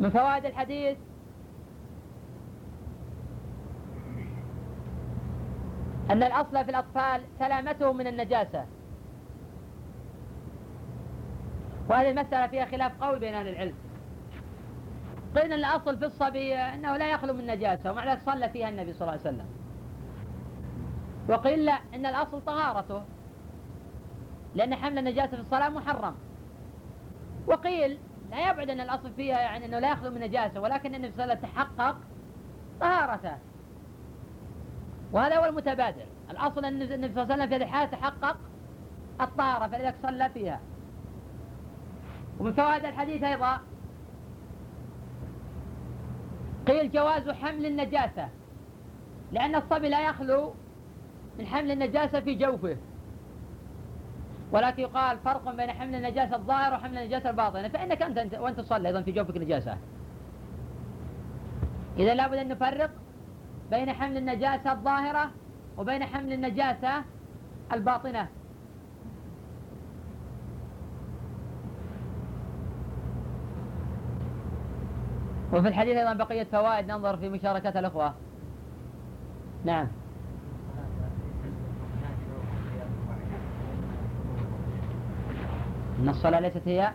من 0.00 0.10
فوائد 0.10 0.46
الحديث 0.46 0.96
أن 6.10 6.22
الأصل 6.22 6.64
في 6.64 6.70
الأطفال 6.70 7.22
سلامتهم 7.38 7.96
من 7.96 8.06
النجاسة. 8.06 8.66
وهذه 11.88 12.10
المسألة 12.10 12.46
فيها 12.46 12.64
خلاف 12.64 13.04
قوي 13.04 13.18
بين 13.18 13.34
أهل 13.34 13.48
العلم. 13.48 13.74
قيل 15.36 15.52
أن 15.52 15.52
الأصل 15.52 15.98
في 15.98 16.04
الصبي 16.04 16.54
أنه 16.54 16.96
لا 16.96 17.10
يخلو 17.10 17.32
من 17.32 17.46
نجاسة 17.46 17.90
ومع 17.90 18.12
ذلك 18.12 18.22
صلى 18.22 18.48
فيها 18.48 18.68
النبي 18.68 18.92
صلى 18.92 19.00
الله 19.00 19.10
عليه 19.12 19.20
وسلم. 19.20 19.46
وقيل 21.28 21.64
لا 21.64 21.78
أن 21.94 22.06
الأصل 22.06 22.40
طهارته. 22.40 23.02
لأن 24.54 24.74
حمل 24.74 24.98
النجاسة 24.98 25.36
في 25.36 25.40
الصلاة 25.40 25.68
محرم. 25.68 26.14
وقيل 27.46 27.98
لا 28.30 28.50
يبعد 28.50 28.70
أن 28.70 28.80
الأصل 28.80 29.12
فيها 29.12 29.40
يعني 29.40 29.64
أنه 29.64 29.78
لا 29.78 29.92
يخلو 29.92 30.10
من 30.10 30.20
نجاسة 30.20 30.60
ولكن 30.60 30.94
النبي 30.94 31.12
صلى 31.12 31.24
الله 31.24 31.36
عليه 31.36 31.42
وسلم 31.42 31.52
تحقق 31.52 31.96
طهارته. 32.80 33.49
وهذا 35.12 35.36
هو 35.38 35.44
المتبادر 35.44 36.06
الأصل 36.30 36.64
أن 36.64 36.82
النبي 36.82 37.14
صلى 37.14 37.22
الله 37.22 37.34
عليه 37.34 37.34
وسلم 37.34 37.48
في 37.48 37.54
هذه 37.54 37.62
الحالة 37.62 37.90
تحقق 37.90 38.36
الطهارة 39.20 39.66
فلذلك 39.66 39.94
صلى 40.02 40.30
فيها. 40.34 40.60
ومن 42.40 42.52
فوائد 42.52 42.84
الحديث 42.84 43.22
أيضا 43.22 43.60
قيل 46.66 46.92
جواز 46.92 47.30
حمل 47.30 47.66
النجاسة 47.66 48.28
لأن 49.32 49.54
الصبي 49.54 49.88
لا 49.88 50.08
يخلو 50.08 50.54
من 51.38 51.46
حمل 51.46 51.70
النجاسة 51.70 52.20
في 52.20 52.34
جوفه. 52.34 52.76
ولكن 54.52 54.82
يقال 54.82 55.18
فرق 55.18 55.54
بين 55.54 55.70
حمل 55.70 55.94
النجاسة 55.94 56.36
الظاهر 56.36 56.74
وحمل 56.74 56.98
النجاسة 56.98 57.30
الباطنة 57.30 57.68
فإنك 57.68 58.02
أنت 58.02 58.34
وأنت 58.34 58.60
تصلي 58.60 58.88
أيضا 58.88 59.02
في 59.02 59.12
جوفك 59.12 59.36
نجاسة. 59.36 59.76
إذا 61.98 62.14
لابد 62.14 62.38
أن 62.38 62.48
نفرق 62.48 62.90
بين 63.70 63.92
حمل 63.92 64.16
النجاسة 64.16 64.72
الظاهرة 64.72 65.30
وبين 65.78 66.04
حمل 66.04 66.32
النجاسة 66.32 67.04
الباطنة. 67.72 68.28
وفي 75.52 75.68
الحديث 75.68 75.96
أيضا 75.96 76.12
بقية 76.12 76.44
فوائد 76.44 76.86
ننظر 76.86 77.16
في 77.16 77.28
مشاركة 77.28 77.78
الأخوة. 77.78 78.14
نعم. 79.64 79.88
أن 85.98 86.08
الصلاة 86.08 86.40
ليست 86.40 86.62
هي 86.66 86.92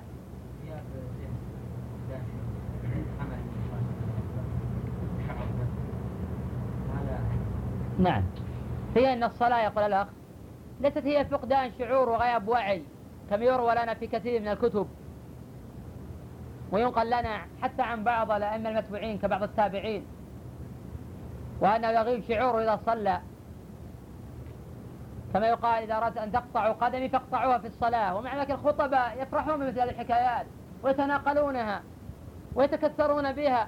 نعم. 8.00 8.24
هي 8.96 9.14
أن 9.14 9.24
الصلاة 9.24 9.64
يقول 9.64 9.84
الأخ 9.84 10.08
ليست 10.82 10.98
هي 10.98 11.26
فقدان 11.26 11.72
شعور 11.80 12.10
وغياب 12.10 12.48
وعي 12.48 12.84
كما 13.30 13.46
يروى 13.46 13.76
لنا 13.76 13.94
في 13.94 14.08
كثير 14.08 14.42
من 14.42 14.48
الكتب. 14.48 14.88
وينقل 16.72 17.08
لنا 17.08 17.42
حتى 17.62 17.82
عن 17.82 18.04
بعض 18.04 18.32
الأئمة 18.32 18.70
المتبوعين 18.70 19.18
كبعض 19.18 19.44
التابعين 19.44 20.06
وأنه 21.62 21.88
يغيب 21.88 22.24
شعوره 22.24 22.64
إذا 22.64 22.80
صلى. 22.86 23.22
كما 25.34 25.48
يقال 25.48 25.84
إذا 25.84 25.98
أردت 25.98 26.18
أن 26.18 26.32
تقطعوا 26.32 26.74
قدمي 26.74 27.10
فاقطعوها 27.10 27.58
في 27.58 27.68
الصلاة. 27.68 28.16
ومع 28.16 28.38
ذلك 28.38 28.52
الخطباء 28.52 29.22
يفرحون 29.22 29.58
بمثل 29.60 29.80
هذه 29.80 29.90
الحكايات 29.90 30.46
ويتناقلونها 30.84 31.84
ويتكثرون 32.56 33.32
بها. 33.32 33.68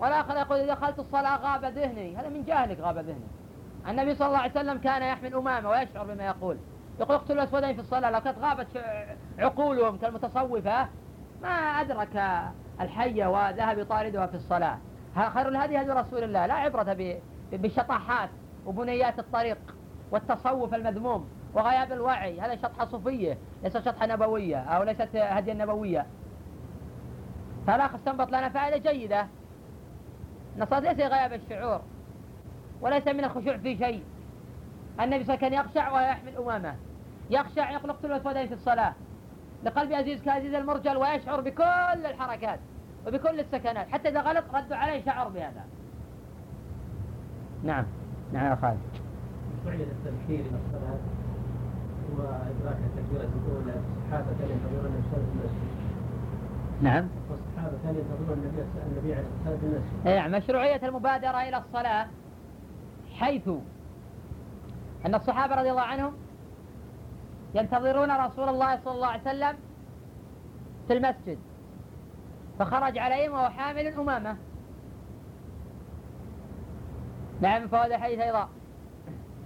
والآخر 0.00 0.36
يقول 0.36 0.58
إذا 0.58 0.74
دخلت 0.74 0.98
الصلاة 0.98 1.36
غاب 1.36 1.64
ذهني. 1.64 2.16
هذا 2.16 2.28
من 2.28 2.44
جاهلك 2.44 2.80
غاب 2.80 2.98
ذهني 2.98 3.26
النبي 3.88 4.14
صلى 4.14 4.26
الله 4.26 4.38
عليه 4.38 4.50
وسلم 4.50 4.78
كان 4.78 5.02
يحمل 5.02 5.34
أمامة 5.34 5.70
ويشعر 5.70 6.04
بما 6.04 6.26
يقول. 6.26 6.56
يقول 7.00 7.16
اقتلوا 7.16 7.42
الأسودين 7.42 7.74
في 7.74 7.80
الصلاة. 7.80 8.10
لو 8.10 8.20
كانت 8.20 8.38
غابت 8.38 8.66
عقولهم 9.38 9.96
كالمتصوفة 9.96 10.88
ما 11.42 11.48
أدرك 11.48 12.22
الحية 12.80 13.26
وذهب 13.26 13.78
يطاردها 13.78 14.26
في 14.26 14.34
الصلاة. 14.34 14.78
خير 15.34 15.48
الهدي 15.48 15.80
هدي 15.80 15.90
رسول 15.90 16.24
الله. 16.24 16.46
لا 16.46 16.54
عبرة 16.54 17.16
بالشطاحات 17.52 18.30
وبنيات 18.66 19.18
الطريق 19.18 19.58
والتصوف 20.10 20.74
المذموم 20.74 21.28
وغياب 21.54 21.92
الوعي. 21.92 22.40
هذا 22.40 22.56
شطحة 22.56 22.86
صوفية 22.86 23.38
ليست 23.62 23.78
شطحة 23.78 24.06
نبوية 24.06 24.58
أو 24.58 24.82
ليست 24.82 25.16
هدية 25.16 25.52
نبوية. 25.52 26.06
فالأخ 27.66 27.94
استنبط 27.94 28.28
لنا 28.28 28.48
فائدة 28.48 28.92
جيدة. 28.92 29.26
أن 30.58 30.62
الصلاة 30.62 30.92
ليس 30.92 31.06
غياب 31.06 31.32
الشعور 31.32 31.80
وليس 32.80 33.08
من 33.08 33.24
الخشوع 33.24 33.56
في 33.56 33.76
شيء. 33.76 34.02
النبي 35.00 35.24
صلى 35.24 35.34
الله 35.34 35.46
عليه 35.46 35.46
وسلم 35.46 35.48
كان 35.48 35.52
يخشع 35.52 35.92
ويحمل 35.92 36.36
أمامه 36.36 36.74
يخشع 37.30 37.70
يقول 37.70 37.90
اقتلوا 37.90 38.16
الأسودين 38.16 38.46
في 38.46 38.54
الصلاة. 38.54 38.94
لقلب 39.64 39.92
عزيز 39.92 40.22
كعزيز 40.22 40.54
المرجل 40.54 40.96
ويشعر 40.96 41.40
بكل 41.40 42.06
الحركات 42.06 42.60
وبكل 43.06 43.40
السكنات 43.40 43.88
حتى 43.88 44.08
إذا 44.08 44.20
غلط 44.20 44.44
ردوا 44.54 44.76
عليه 44.76 45.04
شعر 45.04 45.28
بهذا. 45.28 45.64
نعم. 47.64 47.84
نعم 48.32 48.50
يا 48.50 48.54
خالد. 48.62 48.78
فعل 49.64 49.80
التبكير 49.80 50.40
إلى 50.40 50.58
الصلاة 50.66 50.98
وادراك 52.16 52.78
التكبيرة 52.86 53.28
الأولى 53.46 53.72
الصحابه 53.80 54.26
كانوا 54.38 54.52
ينتظرون 54.54 54.86
النبي 54.86 55.02
صلى 55.10 55.20
الله 55.20 55.30
عليه 55.30 55.44
وسلم 55.44 55.78
نعم 56.82 57.08
والصحابه 57.58 57.82
كانوا 57.84 58.00
ينتظرون 58.00 58.38
النبي 58.38 58.62
النبي 58.86 59.14
عليه 59.14 59.26
الصلاه 59.40 59.58
والسلام 59.62 60.16
نعم 60.16 60.32
مشروعية 60.32 60.88
المبادرة 60.88 61.48
إلى 61.48 61.56
الصلاة 61.58 62.06
حيث 63.14 63.48
أن 65.06 65.14
الصحابة 65.14 65.54
رضي 65.54 65.70
الله 65.70 65.82
عنهم 65.82 66.12
ينتظرون 67.54 68.10
رسول 68.10 68.48
الله 68.48 68.80
صلى 68.84 68.94
الله 68.94 69.06
عليه 69.06 69.22
وسلم 69.22 69.56
في 70.88 70.92
المسجد 70.92 71.38
فخرج 72.58 72.98
عليهم 72.98 73.32
وهو 73.32 73.48
حامل 73.48 73.86
أمامة. 73.86 74.36
نعم 77.40 77.62
من 77.62 77.68
فوائد 77.68 77.92
الحديث 77.92 78.20
أيضا. 78.20 78.48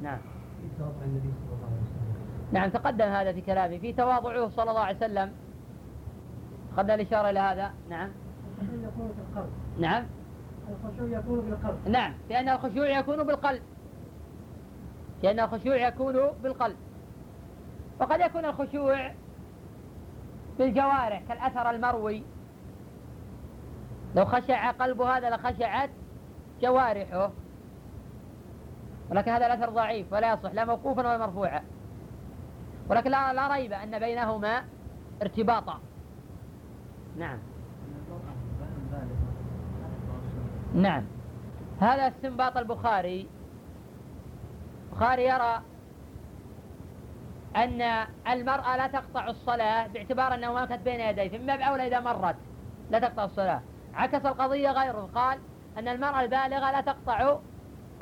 نعم. 0.03 0.19
نعم 2.53 2.71
تقدم 2.71 3.05
هذا 3.05 3.33
في 3.33 3.41
كلامي 3.41 3.79
في 3.79 3.93
تواضعه 3.93 4.49
صلى 4.49 4.71
الله 4.71 4.81
عليه 4.81 4.97
وسلم. 4.97 5.33
قد 6.77 6.91
الإشارة 6.91 7.31
إلى 7.31 7.41
هذا؟ 7.41 7.73
نعم. 7.91 8.11
يكون 8.63 9.13
في 9.15 9.39
القلب. 9.39 9.53
نعم. 9.79 10.07
الخشوع 10.69 11.19
يكون 11.19 11.41
بالقلب 11.41 11.89
نعم. 11.89 12.15
لأن 12.31 12.49
الخشوع 12.49 12.99
يكون 12.99 13.23
بالقلب. 13.23 13.63
لأن 15.23 15.41
الخشوع 15.41 15.77
يكون 15.77 16.15
بالقلب. 16.43 16.77
وقد 18.01 18.21
يكون 18.21 18.45
الخشوع 18.45 19.13
بالجوارح 20.59 21.23
كالأثر 21.29 21.71
المروي. 21.71 22.23
لو 24.17 24.25
خشع 24.25 24.71
قلب 24.71 25.01
هذا 25.01 25.31
لخشعت 25.31 25.91
جوارحه. 26.61 27.31
ولكن 29.11 29.31
هذا 29.31 29.47
الأثر 29.47 29.71
ضعيف 29.71 30.13
ولا 30.13 30.33
يصح 30.33 30.53
لا 30.53 30.65
موقوفا 30.65 31.01
ولا 31.01 31.19
مرفوعا. 31.19 31.63
ولكن 32.91 33.11
لا, 33.11 33.33
لا 33.33 33.55
ريب 33.55 33.73
أن 33.73 33.99
بينهما 33.99 34.65
ارتباطا. 35.23 35.81
نعم. 37.19 37.39
نعم. 40.75 41.05
هذا 41.81 42.09
استنباط 42.09 42.57
البخاري. 42.57 43.29
البخاري 44.93 45.25
يرى 45.25 45.63
أن 47.57 48.07
المرأة 48.29 48.77
لا 48.77 48.87
تقطع 48.87 49.29
الصلاة 49.29 49.87
باعتبار 49.87 50.35
أنه 50.35 50.53
ما 50.53 50.65
كانت 50.65 50.83
بين 50.83 51.01
يديه 51.01 51.29
فمن 51.29 51.47
باب 51.47 51.61
أولى 51.61 51.87
إذا 51.87 52.01
مرت 52.01 52.37
لا 52.91 52.99
تقطع 52.99 53.25
الصلاة. 53.25 53.61
عكس 53.95 54.27
القضية 54.27 54.71
غيره 54.71 55.11
قال 55.15 55.39
أن 55.79 55.89
المرأة 55.89 56.21
البالغة 56.21 56.71
لا 56.71 56.81
تقطع 56.81 57.39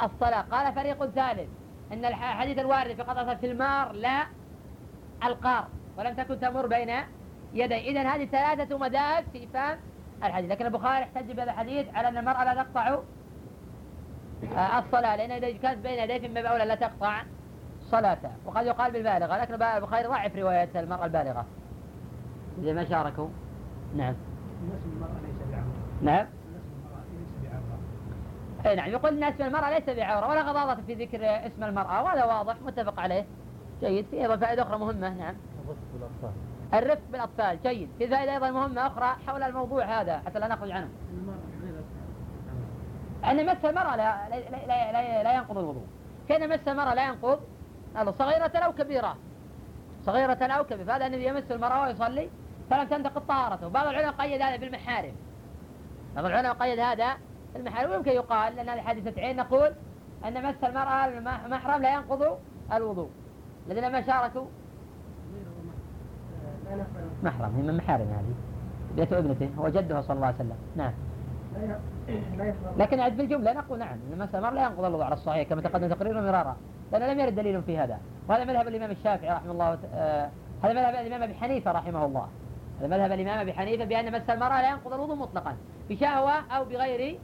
الصلاة. 0.03 0.42
قال 0.42 0.75
فريق 0.75 1.07
ثالث 1.07 1.49
أن 1.92 2.05
الحديث 2.05 2.59
الوارد 2.59 2.94
في 2.94 3.03
قطعة 3.03 3.35
في 3.35 3.46
المار 3.46 3.92
لا 3.92 4.27
القار 5.25 5.68
ولم 5.99 6.14
تكن 6.14 6.40
تمر 6.40 6.66
بين 6.66 6.90
يدي 7.54 7.90
إذا 7.90 8.02
هذه 8.02 8.24
ثلاثة 8.24 8.78
مذاهب 8.78 9.24
في 9.32 9.46
فهم 9.46 9.78
الحديث. 10.24 10.50
لكن 10.50 10.66
البخاري 10.66 11.04
احتج 11.04 11.32
بهذا 11.32 11.50
الحديث 11.50 11.86
على 11.94 12.08
أن 12.08 12.16
المرأة 12.16 12.44
لا 12.44 12.62
تقطع 12.62 12.98
الصلاة 14.78 15.16
لأن 15.16 15.30
إذا 15.30 15.58
كانت 15.58 15.78
بين 15.78 15.98
يديه 15.98 16.28
باب 16.28 16.44
أولى 16.44 16.64
لا 16.64 16.74
تقطع 16.74 17.22
صلاته. 17.90 18.30
وقد 18.46 18.66
يقال 18.66 18.92
بالبالغة 18.92 19.38
لكن 19.38 19.54
البخاري 19.54 20.08
ضعف 20.08 20.36
رواية 20.36 20.68
المرأة 20.76 21.04
البالغة. 21.04 21.46
إذا 22.62 22.72
ما 22.72 22.88
شاركوا؟ 22.88 23.28
نعم. 23.96 24.14
نعم. 26.02 26.26
اي 28.66 28.74
نعم. 28.76 28.90
يقول 28.90 29.16
ان 29.16 29.24
اسم 29.24 29.42
المرأة 29.42 29.78
ليس 29.78 29.96
بعورة 29.96 30.28
ولا 30.28 30.42
غضاضة 30.42 30.82
في 30.82 30.94
ذكر 30.94 31.20
اسم 31.22 31.64
المرأة 31.64 32.02
وهذا 32.02 32.24
واضح 32.24 32.56
متفق 32.66 33.00
عليه. 33.00 33.24
جيد. 33.80 34.06
في 34.06 34.22
أيضا 34.22 34.36
فائدة 34.36 34.62
أخرى 34.62 34.78
مهمة. 34.78 35.08
نعم. 35.08 35.34
الرفق 36.74 37.00
بالأطفال 37.12 37.62
جيد. 37.62 37.88
في 37.98 38.09
فائدة 38.09 38.33
أيضا 38.33 38.50
مهمة 38.50 38.87
أخرى 38.87 39.16
حول 39.26 39.42
الموضوع 39.42 39.85
هذا 39.85 40.22
حتى 40.26 40.38
لا 40.38 40.48
نخرج 40.48 40.70
عنه. 40.70 40.88
أن 43.24 43.46
مس 43.46 43.64
المرأة 43.64 43.96
لا, 43.96 44.28
لا, 44.30 44.37
لا, 44.37 44.92
لا, 44.92 45.22
لا 45.22 45.35
ينقض 45.35 45.59
الوضوء. 45.59 45.87
كان 46.28 46.48
مس 46.48 46.68
المرأة 46.68 46.94
لا 46.94 47.04
ينقض 47.04 47.40
صغيرة 48.18 48.59
أو 48.59 48.72
كبيرة. 48.72 49.16
صغيرة 50.06 50.44
أو 50.44 50.64
كبيرة. 50.64 50.85
فهذا 50.85 51.06
الذي 51.06 51.24
يمس 51.24 51.50
المرأة 51.50 51.83
ويصلي 51.83 52.30
فلم 52.70 52.85
تنتقض 52.85 53.22
طهارته. 53.28 53.68
بعض 53.68 53.87
العلماء 53.87 54.12
قيد 54.12 54.42
هذا 54.42 54.56
بالمحارم. 54.56 55.12
بعض 56.16 56.24
العلماء 56.24 56.52
قيد 56.52 56.78
هذا 56.78 57.16
المحارم 57.56 57.90
ويمكن 57.90 58.11
يقال 58.11 58.56
لأن 58.56 58.68
هذه 58.68 58.80
حادثة 58.80 59.22
عين 59.22 59.37
نقول 59.37 59.72
أن 60.24 60.48
مس 60.48 60.64
المرأة 60.64 61.06
المحرم 61.46 61.83
لا 61.83 61.94
ينقض 61.94 62.38
الوضوء. 62.72 63.11
الذين 63.66 63.92
ما 63.92 64.06
شاركوا 64.06 64.46
محرم 67.22 67.56
هي 67.56 67.62
من 67.62 67.76
محارم 67.76 68.06
هذه. 68.06 68.35
بيت 68.96 69.12
ابنته 69.12 69.50
هو 69.59 69.68
جدها 69.68 70.00
صلى 70.00 70.16
الله 70.16 70.26
عليه 70.26 70.37
وسلم. 70.37 70.56
نعم. 70.76 70.92
لكن 72.78 73.00
عد 73.00 73.16
بالجملة 73.16 73.52
نقول 73.52 73.78
نعم 73.78 73.98
أن 74.12 74.18
مس 74.18 74.35
المرأة 74.35 74.54
لا 74.54 74.62
ينقض 74.62 74.85
الوضوء 74.85 75.04
على 75.04 75.14
الصحيح 75.14 75.48
كما 75.48 75.61
تقدم 75.61 75.88
تقريره 75.88 76.20
مرارا. 76.20 76.56
لأن 76.92 77.12
لم 77.12 77.20
يرد 77.20 77.35
دليل 77.35 77.62
في 77.62 77.78
هذا. 77.78 77.98
وهذا 78.28 78.44
مذهب 78.44 78.68
الإمام 78.68 78.90
الشافعي 78.90 79.30
رحمه 79.30 79.52
الله 79.52 79.78
آه 79.94 80.30
هذا 80.64 80.72
مذهب 80.72 80.94
الإمام 80.94 81.22
أبي 81.22 81.35
حنيفة 81.35 81.72
رحمه 81.72 82.04
الله. 82.04 82.26
هذا 82.80 82.87
مذهب 82.87 83.12
الإمام 83.12 83.38
أبي 83.38 83.52
حنيفة 83.52 83.85
بأن 83.85 84.12
مس 84.12 84.30
المرأة 84.30 84.62
لا 84.62 84.70
ينقض 84.70 84.92
الوضوء 84.92 85.16
مطلقا 85.16 85.56
بشهوة 85.90 86.33
أو 86.33 86.64
بغير 86.64 87.18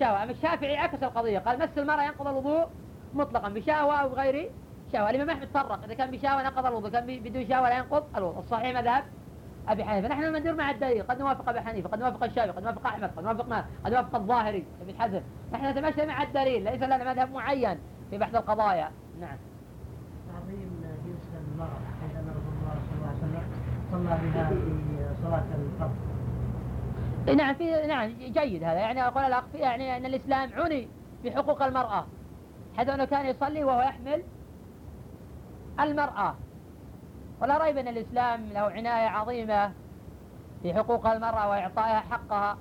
شهوة. 0.00 0.22
أما 0.22 0.30
الشافعي 0.30 0.76
عكس 0.76 1.02
القضية 1.02 1.38
قال 1.38 1.58
مس 1.58 1.78
المرأة 1.78 2.02
ينقض 2.02 2.28
الوضوء 2.28 2.66
مطلقا 3.14 3.48
بشهوة 3.48 3.94
أو 3.94 4.08
بغير 4.08 4.50
شهوة 4.92 5.10
الإمام 5.10 5.30
أحمد 5.30 5.48
فرق 5.54 5.84
إذا 5.84 5.94
كان 5.94 6.10
بشهوة 6.10 6.42
نقض 6.42 6.66
الوضوء 6.66 6.90
كان 6.90 7.06
بدون 7.06 7.48
شهوة 7.48 7.68
لا 7.68 7.76
ينقض 7.76 8.04
الوضوء. 8.16 8.38
الصحيح 8.38 8.76
مذهب 8.80 9.04
أبي 9.68 9.84
حنيفة. 9.84 10.08
نحن 10.08 10.36
ندور 10.36 10.54
مع 10.54 10.70
الدليل. 10.70 11.02
قد 11.02 11.18
نوافق 11.18 11.48
أبي 11.48 11.60
حنيفة 11.60 11.88
قد 11.88 12.00
نوافق 12.00 12.24
الشافعي 12.24 12.50
قد 12.50 12.62
نوافق 12.62 12.86
أحمد 12.86 13.10
قد 13.16 13.24
نوافق 13.24 13.48
ما 13.48 13.64
قد 13.84 13.92
نوافق 13.92 14.14
الظاهري 14.14 14.64
ابن 14.82 15.00
حزم. 15.00 15.20
نحن 15.52 15.66
نتمشى 15.66 16.06
مع 16.06 16.22
الدليل. 16.22 16.64
ليس 16.64 16.82
لنا 16.82 17.12
مذهب 17.12 17.32
معين 17.32 17.78
في 18.10 18.18
بحث 18.18 18.34
القضايا. 18.34 18.90
نعم. 19.20 19.36
تعظيم 20.32 20.82
جنس 21.06 21.28
المرأة 21.54 21.80
عندما 22.02 22.32
رسول 22.32 22.52
الله 22.60 22.74
صلى 22.88 22.96
الله 22.96 23.08
عليه 23.08 23.18
وسلم. 23.18 23.44
صلى 23.92 24.04
بها 24.04 24.48
في 24.48 25.22
صلاة 25.22 25.44
الفرض. 25.58 25.96
نعم 27.36 27.54
في 27.54 27.86
نعم 27.86 28.08
جيد 28.08 28.64
هذا. 28.64 28.78
يعني 28.78 29.06
أقول 29.06 29.24
الاخ 29.24 29.44
يعني 29.54 29.96
أن 29.96 30.06
الإسلام 30.06 30.50
عني 30.52 30.88
بحقوق 31.24 31.62
المرأة. 31.62 32.06
حيث 32.76 32.88
أنه 32.88 33.04
كان 33.04 33.26
يصلي 33.26 33.64
وهو 33.64 33.80
يحمل 33.80 34.22
المرأة. 35.80 36.34
ولا 37.40 37.58
ريب 37.58 37.78
أن 37.78 37.88
الإسلام 37.88 38.44
له 38.52 38.60
عناية 38.60 39.08
عظيمة 39.08 39.72
في 40.62 40.74
حقوق 40.74 41.06
المرأة 41.06 41.48
وإعطائها 41.48 42.00
حقها 42.00 42.58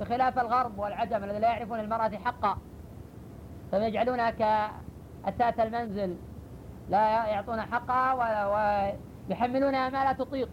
بخلاف 0.00 0.38
الغرب 0.38 0.78
والعجم 0.78 1.24
الذين 1.24 1.40
لا 1.40 1.48
يعرفون 1.48 1.80
المرأة 1.80 2.10
حقا. 2.24 2.58
فيجعلونها 3.70 4.30
كأتات 4.30 5.60
المنزل 5.60 6.16
لا 6.90 7.26
يعطون 7.26 7.60
حقها 7.60 8.14
ويحملونها 9.28 9.88
ما 9.88 10.04
لا 10.04 10.12
تطيق. 10.12 10.48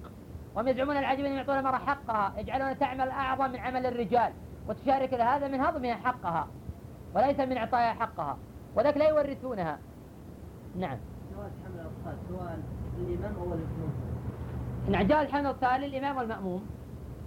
وهم 0.56 0.68
يزعمون 0.68 0.98
العجب 0.98 1.26
أن 1.26 1.32
يعطون 1.32 1.58
المرأة 1.58 1.78
حقها 1.78 2.34
يجعلونها 2.38 2.74
تعمل 2.74 3.10
أعظم 3.10 3.52
من 3.52 3.60
عمل 3.60 3.86
الرجال. 3.86 4.34
وتشارك 4.68 5.14
هذا 5.14 5.48
من 5.48 5.62
هضمها 5.62 5.96
حقها 5.96 6.48
وليس 7.16 7.40
من 7.40 7.58
إعطائها 7.58 7.94
حقها 7.94 8.38
وذلك 8.76 8.98
لا 8.98 9.10
يورثونها. 9.10 9.80
نعم. 10.76 10.98
حمل 11.44 11.80
الأطفال 11.80 12.16
سواء 12.30 12.60
الإمام 12.98 13.36
أو 13.36 13.58
نعم 14.90 15.08
جواز 15.08 15.28
حمل 15.28 15.42
الأطفال 15.42 15.82
للإمام 15.82 16.18
والمأموم. 16.18 16.66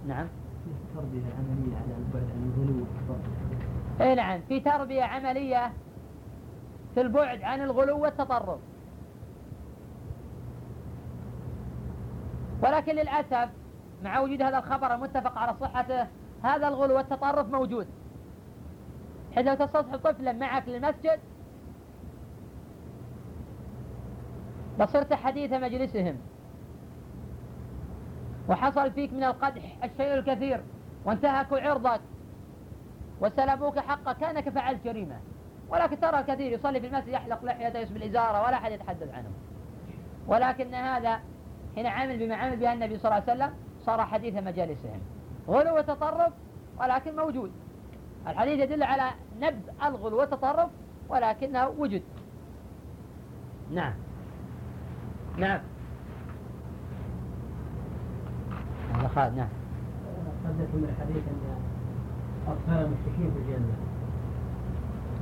نعم. 0.07 0.27
تربية 0.95 1.21
عملية 1.37 1.75
على 1.75 1.95
البعد 1.97 2.29
عن 2.31 2.53
الغلو 2.57 2.85
إي 4.01 4.15
نعم 4.15 4.41
في 4.47 4.59
تربية 4.59 5.03
عملية 5.03 5.71
في 6.93 7.01
البعد 7.01 7.41
عن 7.41 7.61
الغلو 7.61 7.99
والتطرف. 7.99 8.59
ولكن 12.63 12.95
للأسف 12.95 13.49
مع 14.03 14.19
وجود 14.19 14.41
هذا 14.41 14.57
الخبر 14.57 14.95
المتفق 14.95 15.37
على 15.37 15.55
صحته 15.61 16.07
هذا 16.43 16.67
الغلو 16.67 16.95
والتطرف 16.95 17.47
موجود. 17.47 17.87
حيث 19.35 19.47
لو 19.47 19.53
تستصحب 19.53 19.99
طفلا 19.99 20.33
معك 20.33 20.67
للمسجد 20.67 21.19
لصرت 24.79 25.13
حديث 25.13 25.53
مجلسهم. 25.53 26.17
وحصل 28.49 28.91
فيك 28.91 29.13
من 29.13 29.23
القدح 29.23 29.77
الشيء 29.83 30.13
الكثير 30.13 30.61
وانتهكوا 31.05 31.59
عرضك. 31.59 32.01
وسلبوك 33.21 33.79
حقك 33.79 34.17
كانك 34.17 34.49
فعلت 34.49 34.85
جريمة. 34.85 35.15
ولكن 35.69 35.99
ترى 35.99 36.23
كثير 36.23 36.51
يصلي 36.51 36.79
في 36.79 36.87
المسجد 36.87 37.07
يحلق 37.07 37.43
لحيته 37.43 37.79
يسبل 37.79 38.03
الإزارة 38.03 38.45
ولا 38.45 38.55
أحد 38.55 38.71
يتحدث 38.71 39.13
عنه. 39.13 39.31
ولكن 40.27 40.73
هذا 40.73 41.19
حين 41.75 41.85
عمل 41.85 42.17
بما 42.19 42.35
عمل 42.35 42.57
به 42.57 42.73
النبي 42.73 42.97
صلى 42.97 43.11
الله 43.11 43.23
عليه 43.29 43.33
وسلم 43.43 43.57
صار 43.85 44.05
حديث 44.05 44.35
مجالسهم. 44.35 44.99
غلو 45.47 45.77
وتطرف 45.77 46.33
ولكن 46.79 47.15
موجود. 47.15 47.51
الحديث 48.27 48.59
يدل 48.59 48.83
على 48.83 49.11
نبذ 49.39 49.69
الغلو 49.85 50.19
والتطرف 50.19 50.69
ولكنه 51.09 51.67
وجد. 51.67 52.03
نعم. 53.71 53.93
نعم 55.37 55.59
هذا 58.93 59.07
خالد 59.07 59.37
نعم 59.37 59.47
قدت 60.45 60.69
من 60.73 60.89
الحديث 60.89 61.23
أن 61.27 61.41
أطفال 62.47 62.85
المشركين 62.85 63.31
في 63.31 63.39
الجنة 63.39 63.75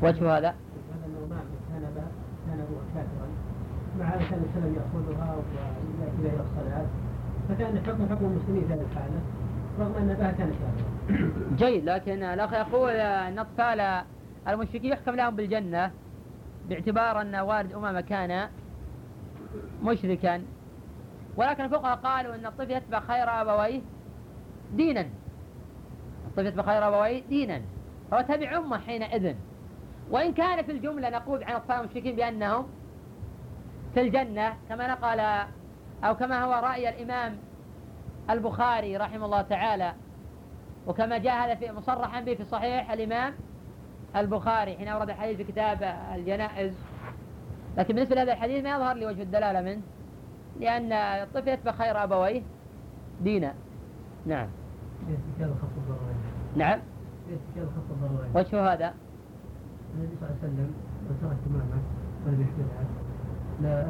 وجه 0.01 0.37
هذا؟ 0.37 0.47
هذا 0.47 1.05
انه 1.05 1.27
ما 1.29 1.39
كان 1.69 1.83
كان 2.47 2.59
هو 2.59 2.77
كافرا 2.95 3.27
مع 3.99 4.13
أن 4.13 4.19
النبي 4.19 4.25
صلى 4.29 4.37
الله 4.37 4.47
عليه 4.55 4.57
وسلم 4.57 4.75
يأخذها 4.75 5.35
ويأتي 5.35 6.17
بها 6.21 6.33
إلى 6.33 6.43
الصلاة 6.43 6.85
فكان 7.49 7.79
حكم 7.87 8.15
حكم 8.15 8.25
المسلمين 8.25 8.67
في 8.67 8.73
هذه 8.73 8.85
الحالة 8.91 9.19
رغم 9.79 9.93
أن 9.95 10.09
أباها 10.09 10.31
كان 10.31 10.49
كافرا. 10.49 11.29
جيد 11.61 11.85
لكن 11.85 12.23
الأخ 12.23 12.53
يقول 12.53 12.91
أن 12.91 13.39
أطفال 13.39 14.03
المشركين 14.47 14.91
يحكم 14.91 15.11
لهم 15.11 15.35
بالجنة 15.35 15.91
باعتبار 16.69 17.21
أن 17.21 17.35
والد 17.35 17.73
امامه 17.73 18.01
كان 18.01 18.49
مشركا. 19.83 20.41
ولكن 21.37 21.63
الفقهاء 21.63 21.95
قالوا 21.95 22.35
إن 22.35 22.45
الطفل 22.45 22.71
يتبع 22.71 22.99
خير 22.99 23.41
أبويه 23.41 23.81
دينا. 24.73 25.05
الطفل 26.27 26.45
يتبع 26.45 26.63
خير 26.63 26.87
أبويه 26.87 27.23
دينا. 27.29 27.61
فهو 28.11 28.21
تبع 28.21 28.57
أمه 28.57 28.77
حينئذ. 28.77 29.35
وإن 30.11 30.33
كان 30.33 30.63
في 30.63 30.71
الجملة 30.71 31.09
نقول 31.09 31.43
عن 31.43 31.53
أطفال 31.53 31.75
المشركين 31.75 32.15
بأنهم 32.15 32.67
في 33.93 34.01
الجنة 34.01 34.57
كما 34.69 34.87
نقل 34.87 35.47
أو 36.03 36.15
كما 36.15 36.43
هو 36.43 36.65
رأي 36.67 36.89
الإمام 36.89 37.37
البخاري 38.29 38.97
رحمه 38.97 39.25
الله 39.25 39.41
تعالى 39.41 39.93
وكما 40.87 41.17
جاء 41.17 41.45
هذا 41.45 41.55
في 41.55 41.71
مصرحا 41.71 42.21
به 42.21 42.35
في 42.35 42.43
صحيح 42.43 42.91
الإمام 42.91 43.33
البخاري 44.15 44.77
حين 44.77 44.87
أورد 44.87 45.09
الحديث 45.09 45.37
في 45.37 45.43
كتاب 45.43 45.95
الجنائز. 46.15 46.73
لكن 47.77 47.95
بالنسبة 47.95 48.15
لهذا 48.15 48.33
الحديث 48.33 48.63
ما 48.63 48.75
يظهر 48.75 48.95
لي 48.95 49.05
وجه 49.05 49.21
الدلالة 49.21 49.61
منه 49.61 49.81
لأن 50.59 50.91
الطفل 50.91 51.47
يتبع 51.47 51.71
خير 51.71 52.03
أبويه 52.03 52.41
دينا. 53.21 53.53
نعم. 54.25 54.47
نعم. 56.55 56.79
وجه 58.35 58.73
هذا. 58.73 58.93
النبي 59.95 60.15
صلى 60.19 60.29
الله 60.29 60.37
عليه 60.43 60.53
وسلم 60.53 60.73
من 61.09 61.17
ترك 61.21 61.37
تماما 61.45 61.81
ولم 62.25 62.41
يحملها 62.41 62.85
لا 63.61 63.85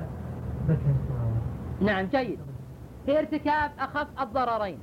بكى 0.68 0.94
نعم 1.86 2.06
جيد. 2.06 2.40
في 3.06 3.20
ارتكاب 3.20 3.72
أخف 3.80 4.08
الضررين. 4.22 4.80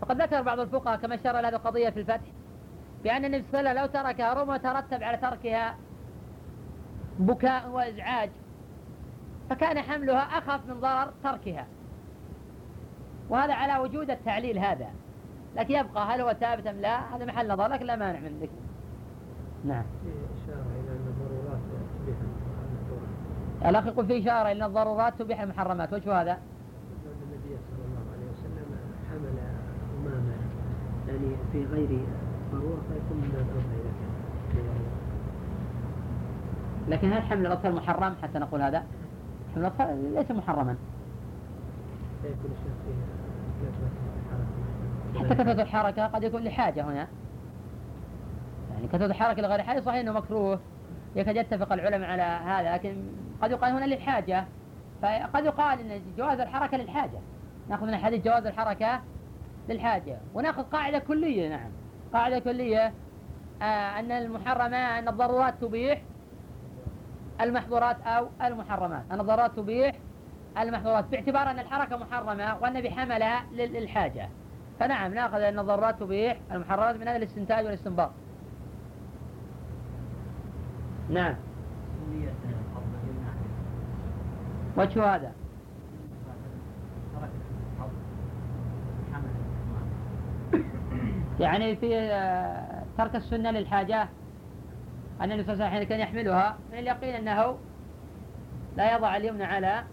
فقد 0.00 0.22
ذكر 0.22 0.42
بعض 0.42 0.60
الفقهاء 0.60 0.96
كما 0.96 1.14
اشار 1.14 1.38
إلى 1.38 1.48
هذه 1.48 1.54
القضية 1.54 1.90
في 1.90 2.00
الفتح 2.00 2.30
بأن 3.04 3.24
النبي 3.24 3.44
صلى 3.52 3.60
الله 3.60 3.70
عليه 3.70 3.82
وسلم 3.82 4.02
لو 4.02 4.02
تركها 4.02 4.34
ربما 4.34 4.58
ترتب 4.58 5.02
على 5.02 5.16
تركها 5.16 5.76
بكاء 7.18 7.68
وإزعاج 7.68 8.30
فكان 9.50 9.78
حملها 9.78 10.20
أخف 10.20 10.60
من 10.68 10.80
ضرر 10.80 11.12
تركها. 11.24 11.66
وهذا 13.30 13.54
على 13.54 13.82
وجود 13.82 14.10
التعليل 14.10 14.58
هذا. 14.58 14.88
لكن 15.56 15.74
يبقى 15.74 16.14
هل 16.14 16.20
هو 16.20 16.32
ثابت 16.32 16.66
أم 16.66 16.76
لا؟ 16.76 17.16
هذا 17.16 17.24
محل 17.24 17.48
نظر 17.48 17.66
لكن 17.66 17.86
لا 17.86 17.96
مانع 17.96 18.20
من 18.20 18.38
ذكر 18.40 18.52
نعم. 19.64 19.84
الأخ 23.66 23.86
يقول 23.86 24.06
في 24.06 24.18
إشارة 24.18 24.52
إن 24.52 24.62
الضرورات 24.62 25.18
تبيح 25.18 25.40
المحرمات. 25.40 25.92
وجه 25.92 26.20
هذا؟ 26.20 26.38
النبي 27.22 27.56
صلى 27.68 27.84
الله 27.84 28.04
عليه 28.12 28.26
وسلم 28.32 28.76
حمل 29.10 29.38
أمامة 30.00 30.36
يعني 31.08 31.36
في 31.52 31.64
غير 31.64 32.00
ضرورة 32.52 32.80
فيكون 32.88 33.16
من 33.16 33.34
الأولى 33.34 33.80
إذا 33.80 33.92
كان 34.52 34.97
لكن 36.88 37.12
هل 37.12 37.22
حمل 37.22 37.46
الأطفال 37.46 37.74
محرم 37.74 38.14
حتى 38.22 38.38
نقول 38.38 38.62
هذا؟ 38.62 38.78
حمل 39.54 39.64
الأطفال 39.66 40.14
ليس 40.14 40.30
محرما. 40.30 40.76
حتى 45.16 45.34
كثرة 45.34 45.62
الحركة 45.62 46.06
قد 46.06 46.22
يكون 46.22 46.42
لحاجة 46.42 46.82
هنا. 46.84 47.08
يعني 48.74 48.88
كثرة 48.92 49.06
الحركة 49.06 49.42
لغير 49.42 49.62
حاجة 49.62 49.80
صحيح 49.80 50.00
أنه 50.00 50.12
مكروه. 50.12 50.60
يكاد 51.16 51.36
يتفق 51.36 51.72
العلماء 51.72 52.10
على 52.10 52.22
هذا 52.22 52.74
لكن 52.74 52.96
قد 53.42 53.50
يقال 53.50 53.72
هنا 53.72 53.84
للحاجة. 53.84 54.44
فقد 55.02 55.44
يقال 55.44 55.80
أن 55.80 56.02
جواز 56.16 56.40
الحركة 56.40 56.76
للحاجة. 56.76 57.18
نأخذ 57.68 57.86
من 57.86 57.94
الحديث 57.94 58.24
جواز 58.24 58.46
الحركة 58.46 59.00
للحاجة. 59.68 60.18
ونأخذ 60.34 60.62
قاعدة 60.62 60.98
كلية 60.98 61.48
نعم. 61.48 61.70
قاعدة 62.12 62.38
كلية 62.38 62.92
آه 63.62 63.64
أن 63.98 64.12
المحرمات 64.12 65.02
أن 65.02 65.08
الضرورات 65.08 65.54
تبيح. 65.60 66.02
المحظورات 67.40 67.96
أو 68.06 68.28
المحرمات. 68.42 69.02
أن 69.10 69.20
الضرورات 69.20 69.56
تبيح 69.56 69.96
المحظورات 70.58 71.04
باعتبار 71.04 71.50
أن 71.50 71.58
الحركة 71.58 71.96
محرمة 71.96 72.58
والنبي 72.62 72.90
حملها 72.90 73.44
للحاجة. 73.52 74.28
فنعم 74.80 75.14
ناخذ 75.14 75.40
أن 75.40 75.58
الضرورات 75.58 76.00
تبيح 76.00 76.38
المحرمات 76.52 76.96
من 76.96 77.08
هذا 77.08 77.16
الاستنتاج 77.16 77.64
والاستنباط. 77.64 78.10
نعم. 81.10 81.34
وجه 84.76 85.14
هذا. 85.14 85.32
يعني 91.40 91.76
في 91.76 91.98
آه، 91.98 92.82
ترك 92.98 93.16
السنة 93.16 93.50
للحاجة؟ 93.50 94.08
أن 95.20 95.32
النبي 95.32 95.44
صلى 95.44 95.52
الله 95.52 95.64
عليه 95.64 95.76
وسلم 95.76 95.88
كان 95.88 96.00
يحملها 96.00 96.56
من 96.72 96.78
اليقين 96.78 97.14
أنه 97.14 97.58
لا 98.76 98.96
يضع 98.96 99.16
اليمنى 99.16 99.44
على 99.44 99.84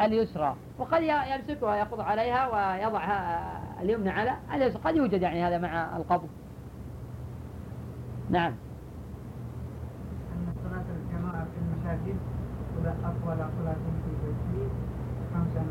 اليسرى 0.00 0.56
وقد 0.78 1.02
يمسكها 1.02 1.76
يقض 1.76 2.00
عليها 2.00 2.46
ويضعها 2.46 3.60
اليمنى 3.82 4.10
على 4.10 4.36
اليسرى. 4.54 4.82
قد 4.84 4.96
يوجد 4.96 5.22
يعني 5.22 5.44
هذا 5.44 5.58
مع 5.58 5.96
القبض 5.96 6.28
نعم. 8.30 8.54
أن 10.36 10.54
صلاة 10.64 10.84
الجماعة 10.96 11.44
في 11.44 11.58
المساجد 11.58 12.16
أطول 13.04 13.36
صلاة 13.36 13.74
في 13.74 14.26
بيته 14.26 14.68
خمسة 15.34 15.62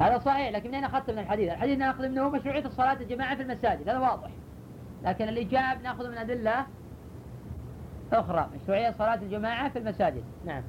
هذا 0.00 0.18
صحيح 0.18 0.48
لكن 0.48 0.68
من 0.68 0.74
أين 0.74 0.84
أخذت 0.84 1.10
من 1.10 1.18
الحديث؟ 1.18 1.52
الحديث 1.52 1.78
نأخذ 1.78 2.08
منه 2.08 2.28
مشروعية 2.28 2.64
الصلاة 2.64 2.92
الجماعة 2.92 3.36
في 3.36 3.42
المساجد 3.42 3.88
هذا 3.88 3.98
واضح. 3.98 4.30
لكن 5.04 5.28
الإجاب 5.28 5.82
نأخذ 5.82 6.10
من 6.10 6.18
أدلة 6.18 6.66
أخرى 8.12 8.48
مشروعية 8.54 8.94
صلاة 8.98 9.14
الجماعة 9.14 9.68
في 9.68 9.78
المساجد. 9.78 10.22
نعم. 10.44 10.62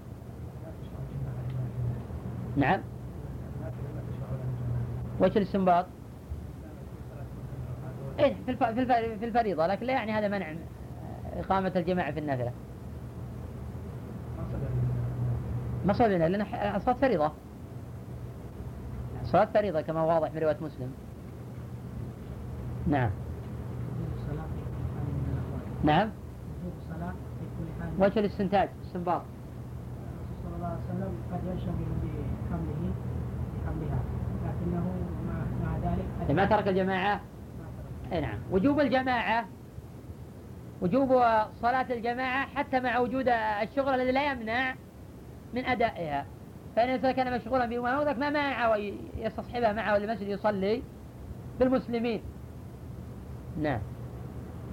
نعم. 2.56 2.82
وش 5.22 5.38
الاستنباط؟ 5.38 5.86
إيه 8.20 8.36
في 8.46 8.58
في 9.20 9.26
الفريضة 9.26 9.68
لكن 9.68 9.86
لا 9.86 9.94
يعني 9.94 10.12
هذا 10.12 10.28
منع 10.28 10.54
إقامة 11.34 11.72
الجماعة 11.76 12.12
في 12.12 12.20
النافلة. 12.20 12.52
ما 15.86 15.94
صلينا 15.94 16.30
لأن 16.30 16.76
الصلاة 16.76 16.96
فريضة. 16.96 17.32
صلاة 19.24 19.46
فريضة 19.46 19.82
كما 19.82 20.02
واضح 20.02 20.34
من 20.34 20.40
رواية 20.40 20.58
مسلم. 20.62 20.92
نعم. 22.88 23.10
نعم. 25.84 26.12
وجه 27.98 28.20
الاستنتاج 28.20 28.70
استنباط. 28.86 29.22
صلى 30.44 30.56
الله 30.56 30.68
عليه 30.68 30.78
وسلم 30.78 31.12
قد 31.32 31.40
ينشغل 31.48 31.74
بحمله 32.04 32.92
بحملها. 33.66 34.00
لكنه 34.46 34.86
مع 35.64 35.78
ذلك 35.84 36.32
ما 36.32 36.46
ترك 36.46 36.68
الجماعة؟ 36.68 37.22
أي 38.12 38.22
نعم. 38.22 38.40
وجوب 38.52 38.80
الجماعة 38.80 39.46
وجوب 40.82 41.10
صلاة 41.62 41.86
الجماعة 41.90 42.48
حتى 42.48 42.80
مع 42.80 43.00
وجود 43.00 43.28
الشغل 43.62 43.90
الذي 43.90 44.12
لا 44.12 44.32
يمنع 44.32 44.76
من 45.54 45.66
أدائها. 45.66 46.26
فإن 46.76 46.90
الإنسان 46.90 47.12
كان 47.12 47.34
مشغولا 47.34 47.66
بأمور 47.66 48.04
ذاك 48.04 48.18
ما 48.18 48.30
معه 48.30 48.76
يستصحبها 49.18 49.74
معه 49.74 49.98
للمسجد 49.98 50.28
يصلي 50.28 50.84
بالمسلمين. 51.60 52.22
نعم. 53.62 53.80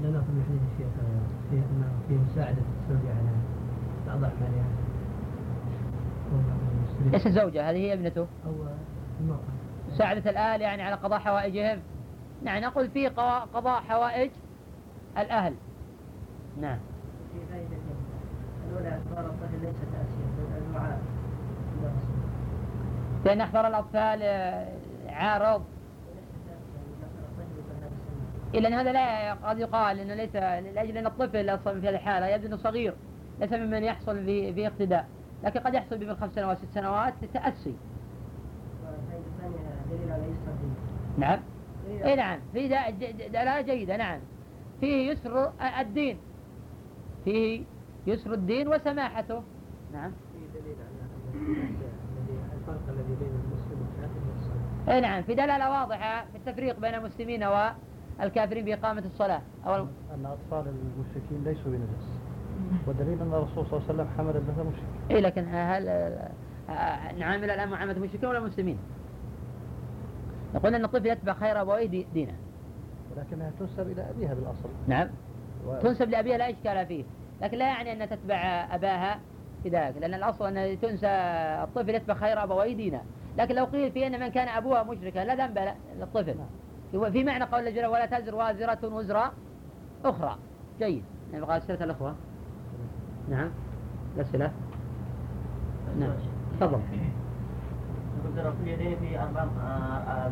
لا 0.03 0.11
نأخذ 0.11 0.33
من 0.33 0.45
حديث 0.49 0.63
الشيخ 0.73 0.93
في 1.51 1.63
في 2.09 2.15
مساعدة 2.15 2.63
الزوجة 2.91 3.11
على 3.11 3.31
بعض 4.07 4.25
أعمالها 4.25 4.65
إيش 7.15 7.27
الزوجة؟ 7.27 7.71
هذه 7.71 7.77
هي 7.77 7.93
ابنته؟ 7.93 8.21
أو 8.21 8.53
المرأة 9.21 9.39
مساعدة 9.93 10.31
الأهل 10.31 10.61
يعني 10.61 10.83
على 10.83 10.95
قضاء 10.95 11.19
حوائجهم. 11.19 11.79
نعم 12.43 12.63
نقول 12.63 12.91
في 12.91 13.09
قضاء 13.55 13.81
حوائج 13.81 14.31
الأهل. 15.19 15.55
نعم. 16.61 16.79
في 17.33 17.41
فائدة 17.53 17.77
الأولى 18.69 18.89
أخبار 18.89 19.27
الطفل 19.27 19.61
ليست 19.61 19.89
آسيا 19.89 20.59
الدعاء 20.59 21.01
لأن 23.25 23.41
أخبار 23.41 23.67
الأطفال 23.67 24.19
آه، 24.23 24.69
عارض. 25.09 25.63
إلا 28.55 28.69
أن 28.69 28.75
هذا 28.75 28.93
لا 28.93 29.35
قد 29.35 29.59
يقال 29.59 29.99
أنه 30.01 30.15
ليس 30.15 30.37
لأجل 30.37 30.99
أن 30.99 31.07
الطفل 31.07 31.49
أصلا 31.49 31.81
في 31.81 31.89
هذه 31.89 31.95
الحالة 31.95 32.27
يبدو 32.27 32.47
أنه 32.47 32.57
صغير 32.57 32.95
ليس 33.41 33.53
ممن 33.53 33.85
يحصل 33.85 34.25
في 34.25 34.55
في 34.55 34.67
اقتداء. 34.67 35.07
لكن 35.45 35.61
قد 35.61 35.75
يحصل 35.75 35.99
بمن 35.99 36.15
خمس 36.15 36.35
سنوات 36.35 36.59
ست 36.59 36.75
سنوات 36.75 37.15
تأسي 37.35 37.75
نعم. 41.19 41.41
اي 42.05 42.17
نعم. 42.17 42.39
في 42.53 42.69
دلالة 43.29 43.61
جيدة 43.61 43.97
نعم. 43.97 44.21
فيه 44.81 45.11
يسر 45.11 45.53
الدين. 45.81 46.19
فيه 47.25 47.63
يسر 48.07 48.33
الدين 48.33 48.69
وسماحته. 48.69 49.43
نعم. 49.93 50.13
في 50.33 50.61
دليل 50.61 50.77
على 50.79 52.59
الفرق 52.61 52.89
الذي 52.89 53.15
بين 53.21 53.29
المسلم 53.29 53.79
والكافر 53.81 54.93
اي 54.93 55.01
نعم. 55.01 55.23
في 55.23 55.35
دلالة 55.35 55.71
واضحة 55.71 56.25
في 56.25 56.37
التفريق 56.37 56.81
بين 56.81 56.95
المسلمين 56.95 57.43
والكافرين 58.21 58.65
بإقامة 58.65 59.03
الصلاة. 59.07 59.41
أو 59.67 59.75
أن 59.75 60.27
أطفال 60.27 60.75
المشركين 60.75 61.45
ليسوا 61.45 61.73
بنجس 61.73 62.09
والدليل 62.87 63.21
أن 63.23 63.33
الرسول 63.33 63.67
صلى 63.67 63.79
الله 63.79 63.83
عليه 63.89 63.95
وسلم 63.95 64.09
حمل 64.19 64.37
ابنته 64.37 64.63
مشرك 64.63 64.85
اي 65.11 65.21
لكن 65.21 65.45
هل 65.49 65.85
نعامل 67.19 67.51
الآن 67.51 67.69
معاملة 67.69 67.97
المشركين 67.97 68.29
ولا 68.29 68.39
المسلمين؟ 68.39 68.79
يقول 70.55 70.75
أن 70.75 70.85
الطفل 70.85 71.07
يتبع 71.07 71.33
خير 71.33 71.61
أبويه 71.61 72.05
دينه. 72.15 72.35
ولكنها 73.17 73.51
تنسب 73.61 73.91
إلى 73.91 74.11
أبيها 74.11 74.35
بالأصل. 74.35 74.69
نعم. 74.87 75.09
و... 75.67 75.79
تنسب 75.83 76.11
لأبيها 76.11 76.39
لا 76.39 76.51
إشكال 76.51 76.87
فيه. 76.87 77.05
لكن 77.43 77.59
لا 77.59 77.67
يعني 77.67 77.93
أن 77.93 78.09
تتبع 78.09 78.69
أباها 78.71 79.21
في 79.63 79.69
ذلك 79.69 79.97
لأن 79.97 80.15
الأصل 80.15 80.57
أن 80.57 80.81
تنسى 80.81 81.07
الطفل 81.65 81.95
يتبع 81.95 82.15
خير 82.15 82.43
أبويه 82.43 82.77
دينه. 82.77 83.03
لكن 83.39 83.55
لو 83.55 83.65
قيل 83.65 83.93
في 83.93 84.07
أن 84.07 84.21
من 84.21 84.29
كان 84.29 84.49
أبوها 84.49 84.83
مشركا 84.83 85.19
لا 85.19 85.47
ذنب 85.47 85.75
للطفل. 85.99 86.35
في 87.01 87.25
معنى 87.25 87.45
قول 87.45 87.69
الله 87.69 87.89
ولا 87.89 88.07
تزر 88.07 88.35
وازرة 88.35 88.79
وزر 88.83 89.31
أخرى. 90.05 90.37
جيد. 90.79 91.05
يعني 91.33 91.45
قال 91.45 91.63
سيرة 91.63 91.85
الأخوة. 91.85 92.15
نعم. 93.31 93.51
الأسئلة. 94.17 94.53
نعم. 95.99 96.13
تفضل. 96.61 96.81
رفع 98.37 98.53
اليدين 98.63 98.97
في 98.99 99.19
أربع 99.19 99.45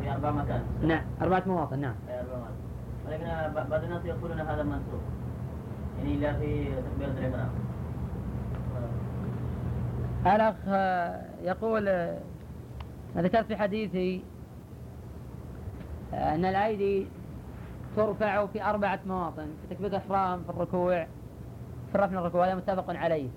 في 0.00 0.12
أربع 0.12 0.30
مكان 0.30 0.62
نعم. 0.82 1.02
أربعة 1.22 1.42
مواطن. 1.46 1.78
نعم. 1.78 1.94
في 2.06 2.12
مواطن 2.12 2.62
ولكن 3.06 3.24
بعض 3.70 3.84
الناس 3.84 4.04
يقولون 4.04 4.40
هذا 4.40 4.62
منسوخ 4.62 5.00
يعني 5.98 6.16
لا 6.16 6.32
في 6.32 6.64
تكبيرة 6.64 7.10
الإحرام 7.10 7.48
الأخ 10.26 10.54
يقول 11.42 11.88
ذكرت 13.16 13.46
في 13.46 13.56
حديثي 13.56 14.22
أن 16.12 16.44
الأيدي 16.44 17.06
ترفع 17.96 18.46
في 18.46 18.64
أربعة 18.64 19.00
مواطن 19.06 19.46
في 19.62 19.74
تكبيرة 19.74 19.90
الإحرام 19.90 20.42
في 20.44 20.50
الركوع 20.50 21.06
في 21.88 21.94
الرفع 21.94 22.18
الركوع 22.18 22.46
هذا 22.46 22.54
متفق 22.54 22.90
عليه. 22.96 23.28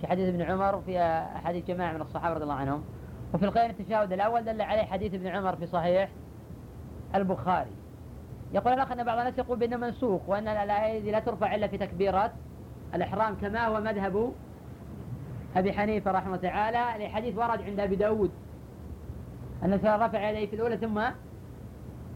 في 0.00 0.06
حديث 0.06 0.28
ابن 0.28 0.42
عمر 0.42 0.74
وفي 0.74 1.00
أحاديث 1.36 1.66
جماعة 1.66 1.92
من 1.92 2.00
الصحابة 2.00 2.34
رضي 2.34 2.42
الله 2.42 2.54
عنهم. 2.54 2.84
وفي 3.34 3.44
القيام 3.44 3.70
التشهد 3.70 4.12
الأول 4.12 4.44
دل 4.44 4.62
عليه 4.62 4.82
حديث 4.82 5.14
ابن 5.14 5.26
عمر 5.26 5.56
في 5.56 5.66
صحيح 5.66 6.10
البخاري. 7.14 7.70
يقول 8.52 8.72
الأخ 8.72 8.92
أن 8.92 9.04
بعض 9.04 9.18
الناس 9.18 9.38
يقول 9.38 9.58
بأنه 9.58 9.76
منسوخ 9.76 10.28
وأن 10.28 10.48
الأيدي 10.48 11.10
لا 11.10 11.18
ترفع 11.18 11.54
إلا 11.54 11.66
في 11.66 11.78
تكبيرات. 11.78 12.32
الإحرام 12.94 13.34
كما 13.34 13.66
هو 13.66 13.80
مذهب 13.80 14.32
أبي 15.56 15.72
حنيفة 15.72 16.10
رحمه 16.10 16.26
الله 16.26 16.48
تعالى 16.48 17.04
لحديث 17.04 17.38
ورد 17.38 17.62
عند 17.62 17.80
أبي 17.80 17.96
داود. 17.96 18.30
أن 19.64 19.74
رفع 19.84 20.30
يديه 20.30 20.46
في 20.46 20.56
الأولى 20.56 20.76
ثم 20.76 21.00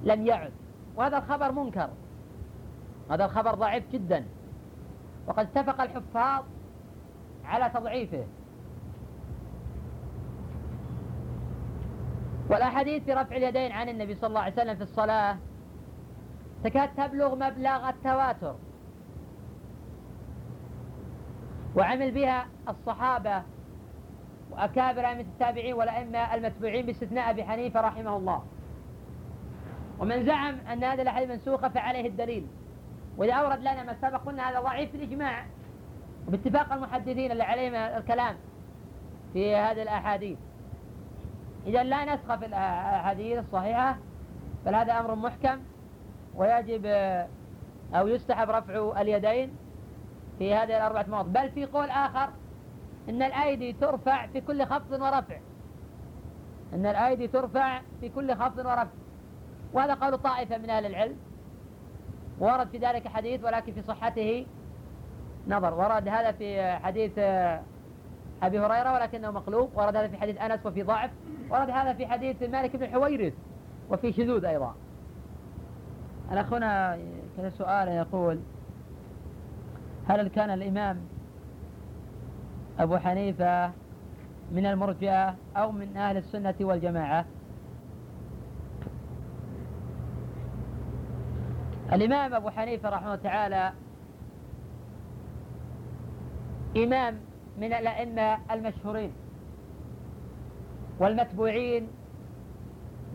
لم 0.03 0.27
يعد. 0.27 0.53
وهذا 0.97 1.19
الخبر 1.19 1.53
منكر. 1.53 1.91
هذا 3.11 3.25
الخبر 3.25 3.55
ضعيف 3.55 3.85
جدا. 3.93 4.25
وقد 5.27 5.49
اتفق 5.57 5.81
الحفاظ 5.81 6.45
على 7.45 7.71
تضعيفه. 7.71 8.25
والأحاديث 12.51 13.05
في 13.05 13.13
رفع 13.13 13.37
اليدين 13.37 13.73
عن 13.73 13.89
النبي 13.89 14.15
صلى 14.15 14.29
الله 14.29 14.41
عليه 14.41 14.53
وسلم 14.53 14.77
في 14.77 14.83
الصلاة 14.83 15.37
تكاد 16.65 16.89
تبلغ 16.97 17.35
مبلغ 17.35 17.89
التواتر. 17.89 18.55
وعمل 21.77 22.11
بها 22.11 22.47
الصحابة 22.69 23.43
وأكابر 24.51 25.07
أئمة 25.07 25.21
التابعين 25.21 25.75
والأئمة 25.75 26.35
المتبوعين 26.35 26.87
باستثناء 26.87 27.31
أبي 27.31 27.45
حنيفة 27.45 27.81
رحمه 27.81 28.17
الله. 28.17 28.43
ومن 29.99 30.27
زعم 30.27 30.55
أن 30.73 30.85
هذه 30.85 31.03
الأحاديث 31.03 31.31
منسوخة 31.31 31.69
فعليه 31.69 32.07
الدليل. 32.09 32.47
وإذا 33.17 33.33
أورد 33.33 33.61
لنا 33.61 33.83
ما 33.83 33.97
سبق 34.03 34.21
قلنا 34.27 34.51
هذا 34.51 34.61
ضعيف 34.61 34.91
في 34.91 34.97
الإجماع 34.97 35.47
وباتفاق 36.29 36.73
المحدثين 36.73 37.33
اللي 37.33 37.43
عليهم 37.43 37.75
الكلام 37.75 38.37
في 39.33 39.57
هذه 39.57 39.83
الأحاديث. 39.83 40.39
إذا 41.67 41.83
لا 41.83 42.15
نسخ 42.15 42.35
في 42.35 42.47
الأحاديث 42.47 43.39
الصحيحة 43.39 43.97
بل 44.67 44.75
هذا 44.75 45.01
أمر 45.01 45.15
محكم 45.15 45.61
ويجب 46.35 46.87
أو 47.95 48.09
يستحب 48.09 48.51
رفع 48.51 49.01
اليدين 49.01 49.57
في 50.39 50.55
هذه 50.55 50.77
الأربعة 50.77 51.07
مواضع. 51.09 51.43
بل 51.43 51.51
في 51.51 51.65
قول 51.67 51.91
آخر 51.91 52.29
إن 53.09 53.23
الأيدي 53.23 53.73
ترفع 53.73 54.27
في 54.27 54.41
كل 54.41 54.67
خفض 54.67 54.93
ورفع. 54.93 55.39
إن 56.75 56.87
الأيدي 56.87 57.29
ترفع 57.29 57.81
في 58.01 58.09
كل 58.09 58.35
خفض 58.35 58.59
ورفع. 58.59 58.87
وهذا 59.75 59.95
قول 59.95 60.19
طائفة 60.19 60.59
من 60.59 60.71
أهل 60.71 60.87
العلم. 60.87 61.17
ورد 62.39 62.69
في 62.69 62.79
ذلك 62.79 63.09
حديث 63.09 63.45
ولكن 63.45 63.73
في 63.73 63.83
صحته 63.83 64.47
نظر. 65.49 65.75
ورد 65.75 66.09
هذا 66.09 66.33
في 66.33 66.73
حديث 66.73 67.19
أبي 68.43 68.59
هريرة 68.61 68.93
ولكنه 68.93 69.31
مقلوب. 69.31 69.71
ورد 69.75 69.97
هذا 69.97 70.09
في 70.09 70.17
حديث 70.17 70.41
أنس 70.41 70.67
وفي 70.67 70.83
ضعف. 70.83 71.11
ورد 71.51 71.71
هذا 71.71 71.93
في 71.93 72.07
حديث 72.07 72.43
مالك 72.43 72.77
بن 72.77 72.87
حويرث 72.87 73.33
وفي 73.91 74.13
شذوذ 74.13 74.45
أيضا. 74.45 74.75
الأخ 76.33 76.53
هنا 76.53 76.99
كذا 77.37 77.51
سؤال 77.51 77.89
يقول 77.89 78.41
هل 80.09 80.29
كان 80.29 80.51
الإمام 80.51 81.01
أبو 82.79 82.97
حنيفة 82.97 83.67
من 84.53 84.67
المرجئة 84.67 85.35
أو 85.57 85.73
من 85.73 85.97
أهل 85.97 86.17
السنة 86.17 86.55
والجماعة؟ 86.61 87.25
الإمام 91.93 92.35
أبو 92.35 92.51
حنيفة 92.51 92.89
رحمه 92.89 93.07
الله 93.07 93.23
تعالى 93.23 93.73
إمام 96.77 97.21
من 97.59 97.73
الأئمة 97.73 98.39
المشهورين 98.51 99.13
والمتبوعين 100.99 101.89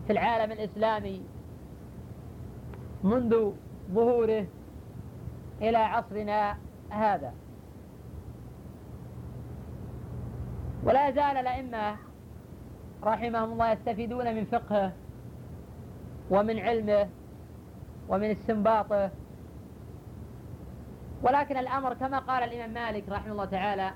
في 0.06 0.12
العالم 0.12 0.52
الإسلامي 0.52 1.22
منذ 3.04 3.52
ظهوره 3.92 4.46
إلى 5.62 5.76
عصرنا 5.76 6.56
هذا. 6.90 7.32
ولا 10.84 11.10
زال 11.10 11.36
الأئمة 11.36 11.96
رحمهم 13.02 13.52
الله 13.52 13.72
يستفيدون 13.72 14.34
من 14.34 14.44
فقهه 14.44 14.92
ومن 16.30 16.58
علمه 16.58 17.08
ومن 18.10 18.30
استنباطه 18.30 19.10
ولكن 21.22 21.56
الأمر 21.56 21.94
كما 21.94 22.18
قال 22.18 22.42
الإمام 22.42 22.70
مالك 22.74 23.08
رحمه 23.08 23.32
الله 23.32 23.44
تعالى 23.44 23.90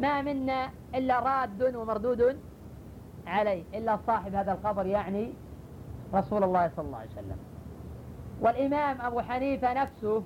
ما 0.00 0.22
منا 0.22 0.70
إلا 0.94 1.20
راد 1.20 1.76
ومردود 1.76 2.40
عليه 3.26 3.64
إلا 3.74 3.98
صاحب 4.06 4.34
هذا 4.34 4.52
القبر 4.52 4.86
يعني 4.86 5.32
رسول 6.14 6.44
الله 6.44 6.70
صلى 6.76 6.84
الله 6.86 6.98
عليه 6.98 7.10
وسلم. 7.10 7.36
والإمام 8.40 9.00
أبو 9.00 9.20
حنيفة 9.20 9.72
نفسه 9.72 10.22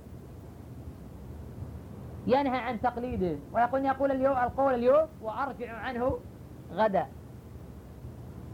ينهى 2.27 2.59
عن 2.59 2.81
تقليده 2.81 3.37
ويقول 3.53 3.85
يقول 3.85 4.11
اليوم 4.11 4.37
القول 4.37 4.75
اليوم 4.75 5.09
وأرجع 5.23 5.73
عنه 5.73 6.19
غدا. 6.73 7.07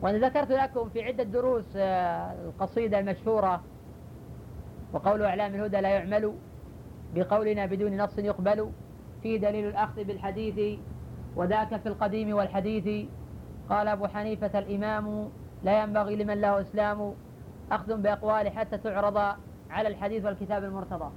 وأنا 0.02 0.26
ذكرت 0.26 0.50
لكم 0.52 0.88
في 0.88 1.02
عدة 1.04 1.24
دروس 1.24 1.64
آه، 1.76 2.32
القصيدة 2.32 2.98
المشهورة 2.98 3.60
وقول 4.92 5.22
أعلام 5.22 5.54
الهدى 5.54 5.80
لا 5.80 5.88
يعمل 5.88 6.34
بقولنا 7.14 7.66
بدون 7.66 8.02
نص 8.02 8.18
يقبل 8.18 8.70
فيه 9.22 9.40
دليل 9.40 9.68
الأخذ 9.68 10.04
بالحديث 10.04 10.78
وذاك 11.36 11.76
في 11.76 11.88
القديم 11.88 12.36
والحديث. 12.36 13.08
قال 13.70 13.88
أبو 13.88 14.06
حنيفة 14.06 14.58
الإمام 14.58 15.28
لا 15.62 15.82
ينبغي 15.82 16.16
لمن 16.16 16.40
له 16.40 16.60
إسلام 16.60 17.14
أخذ 17.72 17.96
بأقواله 17.96 18.50
حتى 18.50 18.78
تعرض 18.78 19.36
على 19.70 19.88
الحديث 19.88 20.24
والكتاب 20.24 20.64
المرتضى. 20.64 21.10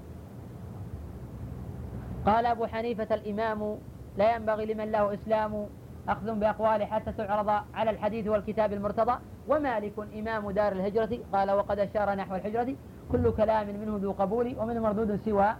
قال 2.25 2.45
أبو 2.45 2.65
حنيفة 2.65 3.15
الإمام 3.15 3.77
لا 4.17 4.35
ينبغي 4.35 4.73
لمن 4.73 4.91
له 4.91 5.13
إسلام 5.13 5.67
أخذ 6.07 6.35
بأقواله 6.35 6.85
حتى 6.85 7.11
تعرض 7.11 7.49
على 7.73 7.91
الحديث 7.91 8.27
والكتاب 8.27 8.73
المرتضى. 8.73 9.19
ومالك 9.47 9.93
إمام 10.19 10.51
دار 10.51 10.71
الهجرة 10.71 11.19
قال 11.33 11.51
وقد 11.51 11.79
أشار 11.79 12.15
نحو 12.15 12.35
الحجرة 12.35 12.75
كل 13.11 13.31
كلام 13.31 13.67
منه 13.67 13.97
ذو 14.01 14.11
قبول 14.11 14.55
ومنه 14.59 14.79
مردود 14.79 15.15
سوى 15.15 15.55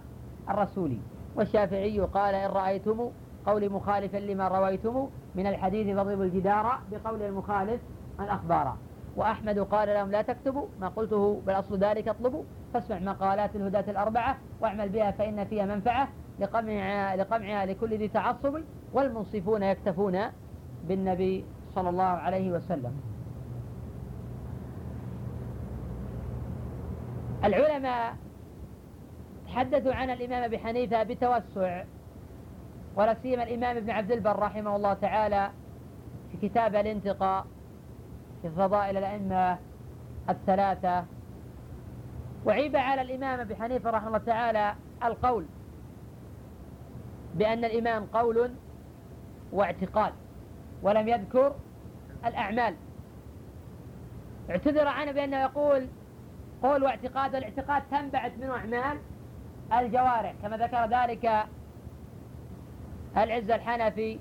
الرسول. 0.50 0.98
والشافعي 1.36 2.00
قال 2.00 2.34
إن 2.34 2.50
رأيتم 2.50 3.10
قولي 3.46 3.68
مخالفا 3.68 4.16
لما 4.16 4.48
رويتم 4.48 5.08
من 5.34 5.46
الحديث 5.46 5.96
فاضربوا 5.96 6.24
الجدار 6.24 6.78
بقول 6.90 7.22
المخالف 7.22 7.80
الأخبار. 8.20 8.76
وأحمد 9.16 9.58
قال 9.58 9.88
لهم 9.88 10.10
لا 10.10 10.22
تكتبوا 10.22 10.66
ما 10.80 10.88
قلته 10.88 11.40
بل 11.46 11.52
أصل 11.52 11.78
ذلك 11.78 12.08
اطلبوا 12.08 12.42
فاسمع 12.74 12.98
مقالات 12.98 13.56
الهداة 13.56 13.84
الأربعة 13.90 14.36
واعمل 14.60 14.88
بها 14.88 15.10
فإن 15.10 15.44
فيها 15.44 15.66
منفعة 15.66 16.08
لقمعها, 16.40 17.16
لقمعها 17.16 17.66
لكل 17.66 17.98
ذي 17.98 18.08
تعصب 18.08 18.60
والمنصفون 18.92 19.62
يكتفون 19.62 20.18
بالنبي 20.88 21.44
صلى 21.74 21.88
الله 21.88 22.04
عليه 22.04 22.52
وسلم. 22.52 23.15
العلماء 27.44 28.16
تحدثوا 29.46 29.94
عن 29.94 30.10
الإمام 30.10 30.42
أبي 30.42 30.58
حنيفة 30.58 31.02
بتوسع 31.02 31.84
ولا 32.96 33.16
سيما 33.22 33.42
الإمام 33.42 33.76
ابن 33.76 33.90
عبد 33.90 34.12
البر 34.12 34.38
رحمه 34.38 34.76
الله 34.76 34.94
تعالى 34.94 35.50
في 36.32 36.48
كتاب 36.48 36.74
الانتقاء 36.74 37.46
في 38.42 38.50
فضائل 38.50 38.96
الأئمة 38.96 39.58
الثلاثة. 40.30 41.04
وعيب 42.46 42.76
على 42.76 43.02
الإمام 43.02 43.40
أبي 43.40 43.56
حنيفة 43.56 43.90
رحمه 43.90 44.06
الله 44.06 44.18
تعالى 44.18 44.74
القول 45.04 45.46
بأن 47.34 47.64
الإمام 47.64 48.06
قول 48.06 48.50
واعتقاد 49.52 50.12
ولم 50.82 51.08
يذكر 51.08 51.54
الأعمال. 52.26 52.74
اعتذر 54.50 54.88
عنه 54.88 55.12
بأنه 55.12 55.40
يقول 55.40 55.86
قول 56.62 56.84
واعتقاد 56.84 57.34
الاعتقاد 57.34 57.82
تنبعث 57.90 58.32
منه 58.38 58.54
أعمال 58.54 58.98
الجوارح. 59.72 60.34
كما 60.42 60.56
ذكر 60.56 60.86
ذلك 60.86 61.46
العز 63.16 63.50
الحنفي 63.50 64.18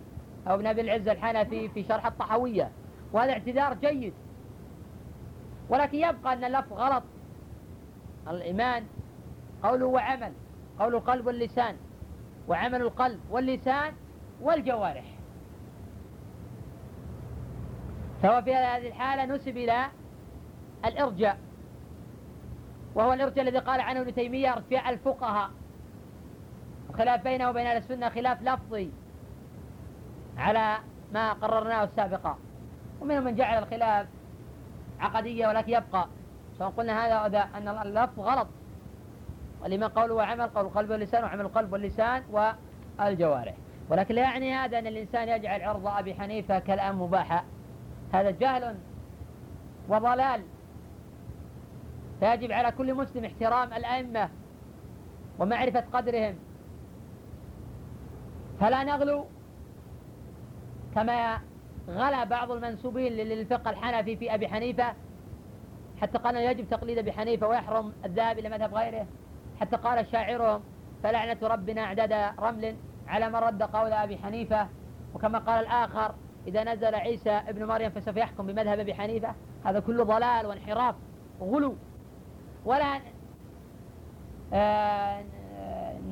أو 0.47 0.55
ابن 0.55 0.67
أبي 0.67 0.81
العز 0.81 1.07
الحنفي 1.07 1.69
في 1.69 1.83
شرح 1.83 2.05
الطحوية. 2.05 2.71
وهذا 3.13 3.31
اعتذار 3.31 3.73
جيد. 3.73 4.13
ولكن 5.69 5.97
يبقى 5.97 6.33
أن 6.33 6.43
اللفظ 6.43 6.73
غلط. 6.73 7.03
الإيمان 8.27 8.85
قول 9.63 9.83
وعمل 9.83 10.33
قول 10.79 10.95
القلب 10.95 11.27
واللسان. 11.27 11.75
وعمل 12.47 12.81
القلب 12.81 13.19
واللسان 13.31 13.93
والجوارح. 14.41 15.05
فهو 18.23 18.41
في 18.41 18.55
هذه 18.55 18.87
الحالة 18.87 19.35
نسب 19.35 19.57
إلى 19.57 19.85
الإرجاء. 20.85 21.44
وهو 22.95 23.13
الإرجاء 23.13 23.47
الذي 23.47 23.57
قال 23.57 23.81
عنه 23.81 24.01
ابن 24.01 24.15
تيمية 24.15 24.53
ارتفاع 24.53 24.89
الفقهاء. 24.89 25.49
الخلاف 26.89 27.23
بينه 27.23 27.49
وبين 27.49 27.67
أهل 27.67 27.77
السنة 27.77 28.09
خلاف 28.09 28.41
لفظي 28.41 28.91
على 30.37 30.77
ما 31.13 31.33
قررناه 31.33 31.89
سابقا 31.95 32.37
ومنهم 33.01 33.23
من 33.23 33.35
جعل 33.35 33.63
الخلاف 33.63 34.07
عقدية 34.99 35.47
ولكن 35.47 35.71
يبقى. 35.71 36.07
سواء 36.57 36.69
قلنا 36.69 37.05
هذا 37.05 37.23
وذا 37.23 37.49
أن 37.57 37.67
اللفظ 37.67 38.19
غلط. 38.19 38.47
والإيمان 39.61 39.89
قول 39.89 40.11
وعمل 40.11 40.47
قول 40.47 40.65
القلب 40.65 40.89
واللسان 40.89 41.23
وعمل 41.23 41.41
القلب 41.41 41.73
واللسان 41.73 42.23
والجوارح. 42.99 43.53
ولكن 43.89 44.15
لا 44.15 44.21
يعني 44.21 44.53
هذا 44.53 44.79
أن 44.79 44.87
الإنسان 44.87 45.29
يجعل 45.29 45.61
عرض 45.61 45.87
أبي 45.87 46.13
حنيفة 46.13 46.59
كالآن 46.59 46.95
مباحا 46.95 47.43
هذا 48.13 48.31
جهل 48.31 48.75
وضلال. 49.89 50.41
فيجب 52.19 52.51
على 52.51 52.71
كل 52.71 52.93
مسلم 52.93 53.25
احترام 53.25 53.73
الأئمة 53.73 54.29
ومعرفة 55.39 55.83
قدرهم. 55.93 56.35
فلا 58.59 58.83
نغلو 58.83 59.25
كما 60.95 61.39
غلا 61.89 62.23
بعض 62.23 62.51
المنسوبين 62.51 63.13
للفقه 63.13 63.69
الحنفي 63.69 64.17
في 64.17 64.33
أبي 64.33 64.47
حنيفة 64.47 64.93
حتى 66.01 66.17
قال 66.17 66.35
يجب 66.35 66.69
تقليد 66.69 66.97
أبي 66.97 67.11
حنيفة 67.11 67.47
ويحرم 67.47 67.93
الذهاب 68.05 68.39
إلى 68.39 68.49
مذهب 68.49 68.73
غيره. 68.73 69.07
حتى 69.59 69.77
قال 69.77 70.07
شاعرهم 70.07 70.61
فلعنة 71.03 71.37
ربنا 71.43 71.81
أعداد 71.81 72.33
رمل 72.39 72.75
على 73.07 73.29
من 73.29 73.35
رد 73.35 73.63
قول 73.63 73.93
أبي 73.93 74.17
حنيفة. 74.17 74.67
وكما 75.13 75.39
قال 75.39 75.65
الآخر 75.65 76.15
إذا 76.47 76.63
نزل 76.63 76.95
عيسى 76.95 77.29
ابن 77.29 77.65
مريم 77.65 77.89
فسوف 77.89 78.17
يحكم 78.17 78.47
بمذهب 78.47 78.79
أبي 78.79 78.93
حنيفة. 78.93 79.35
هذا 79.65 79.79
كله 79.79 80.03
ضلال 80.03 80.45
وانحراف 80.45 80.95
وغلو. 81.39 81.75
ولا 82.65 82.99
آه، 84.53 85.23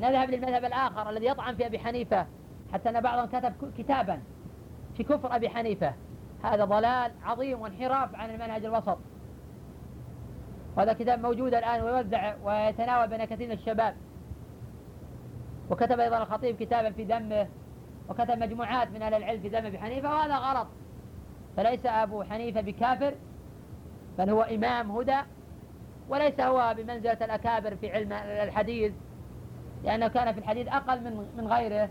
نذهب 0.02 0.30
للمذهب 0.30 0.66
الآخر 0.66 1.10
الذي 1.10 1.26
يطعن 1.26 1.56
في 1.56 1.66
أبي 1.66 1.80
حنيفة 1.80 2.26
حتى 2.74 2.90
أن 2.90 3.02
بعضهم 3.02 3.26
كتب 3.26 3.54
كتابا 3.78 4.20
في 4.98 5.04
كفر 5.04 5.36
أبي 5.36 5.50
حنيفة. 5.50 5.94
هذا 6.44 6.66
ضلال 6.66 7.12
عظيم 7.24 7.62
وانحراف 7.62 8.16
عن 8.16 8.30
المنهج 8.30 8.66
الوسط. 8.66 8.98
وهذا 10.78 10.94
كتاب 10.94 11.22
موجود 11.22 11.54
الآن 11.54 11.82
ويوزع 11.82 12.36
ويتناول 12.44 13.08
بين 13.08 13.26
كثير 13.26 13.48
من 13.48 13.54
الشباب. 13.54 13.96
وكتب 15.70 16.00
أيضا 16.00 16.18
الخطيب 16.18 16.56
كتابا 16.56 16.92
في 16.92 17.04
ذمه 17.04 17.48
وكتب 18.10 18.38
مجموعات 18.38 18.92
من 18.92 19.02
أهل 19.02 19.14
العلم 19.14 19.42
في 19.42 19.48
ذم 19.48 19.66
أبي 19.66 19.80
حنيفة 19.80 20.10
وهذا 20.10 20.38
غلط. 20.38 20.68
فليس 21.58 21.86
أبو 21.86 22.24
حنيفة 22.24 22.62
بكافر 22.62 23.14
بل 24.18 24.30
هو 24.30 24.42
إمام 24.42 24.92
هدى 24.92 25.20
وليس 26.10 26.40
هو 26.40 26.76
بمنزلة 26.78 27.18
الأكابر 27.26 27.76
في 27.76 27.92
علم 27.92 28.14
الحديث 28.14 28.94
لأنه 29.84 30.08
كان 30.08 30.34
في 30.34 30.40
الحديث 30.40 30.68
أقل 30.68 31.04
من 31.04 31.28
من 31.38 31.48
غيره 31.48 31.90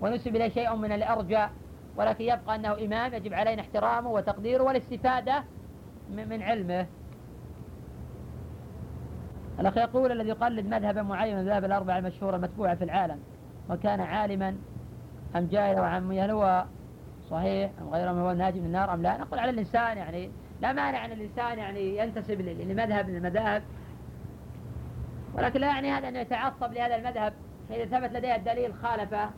ونسب 0.00 0.36
إليه 0.36 0.48
شيء 0.48 0.74
من 0.74 0.92
الأرجاء 0.92 1.50
ولكن 1.96 2.24
يبقى 2.24 2.54
أنه 2.54 2.72
إمام 2.84 3.14
يجب 3.14 3.34
علينا 3.34 3.62
احترامه 3.62 4.10
وتقديره 4.10 4.62
والاستفادة 4.62 5.44
من 6.10 6.42
علمه. 6.42 6.86
الأخ 9.60 9.76
يقول 9.76 10.12
الذي 10.12 10.28
يقلد 10.28 10.66
مذهبا 10.66 11.02
معين 11.02 11.34
من 11.34 11.40
المذاهب 11.40 11.64
الأربعة 11.64 11.98
المشهورة 11.98 12.36
المتبوعة 12.36 12.74
في 12.74 12.84
العالم 12.84 13.18
وكان 13.70 14.00
عالما 14.00 14.56
أم 15.36 15.46
جاهلا 15.46 15.80
وعم 15.80 16.12
هل 16.12 16.30
هو 16.30 16.64
صحيح 17.30 17.70
أم 17.80 17.88
غيره 17.88 18.10
هو 18.10 18.32
ناجي 18.32 18.60
من 18.60 18.66
النار 18.66 18.94
أم 18.94 19.02
لا 19.02 19.16
نقول 19.18 19.38
على 19.38 19.50
الإنسان 19.50 19.98
يعني 19.98 20.30
لا 20.64 20.72
مانع 20.72 21.04
أن 21.04 21.12
الإنسان 21.12 21.58
يعني 21.58 21.98
ينتسب 21.98 22.40
لمذهب 22.40 23.08
من 23.08 23.16
المذاهب 23.16 23.62
ولكن 25.34 25.60
لا 25.60 25.66
يعني 25.66 25.90
هذا 25.90 26.08
أنه 26.08 26.18
يتعصب 26.18 26.72
لهذا 26.72 26.96
المذهب. 26.96 27.32
فإذا 27.68 27.84
ثبت 27.84 28.16
لديه 28.16 28.36
الدليل 28.36 28.74
خالفه 28.74 29.30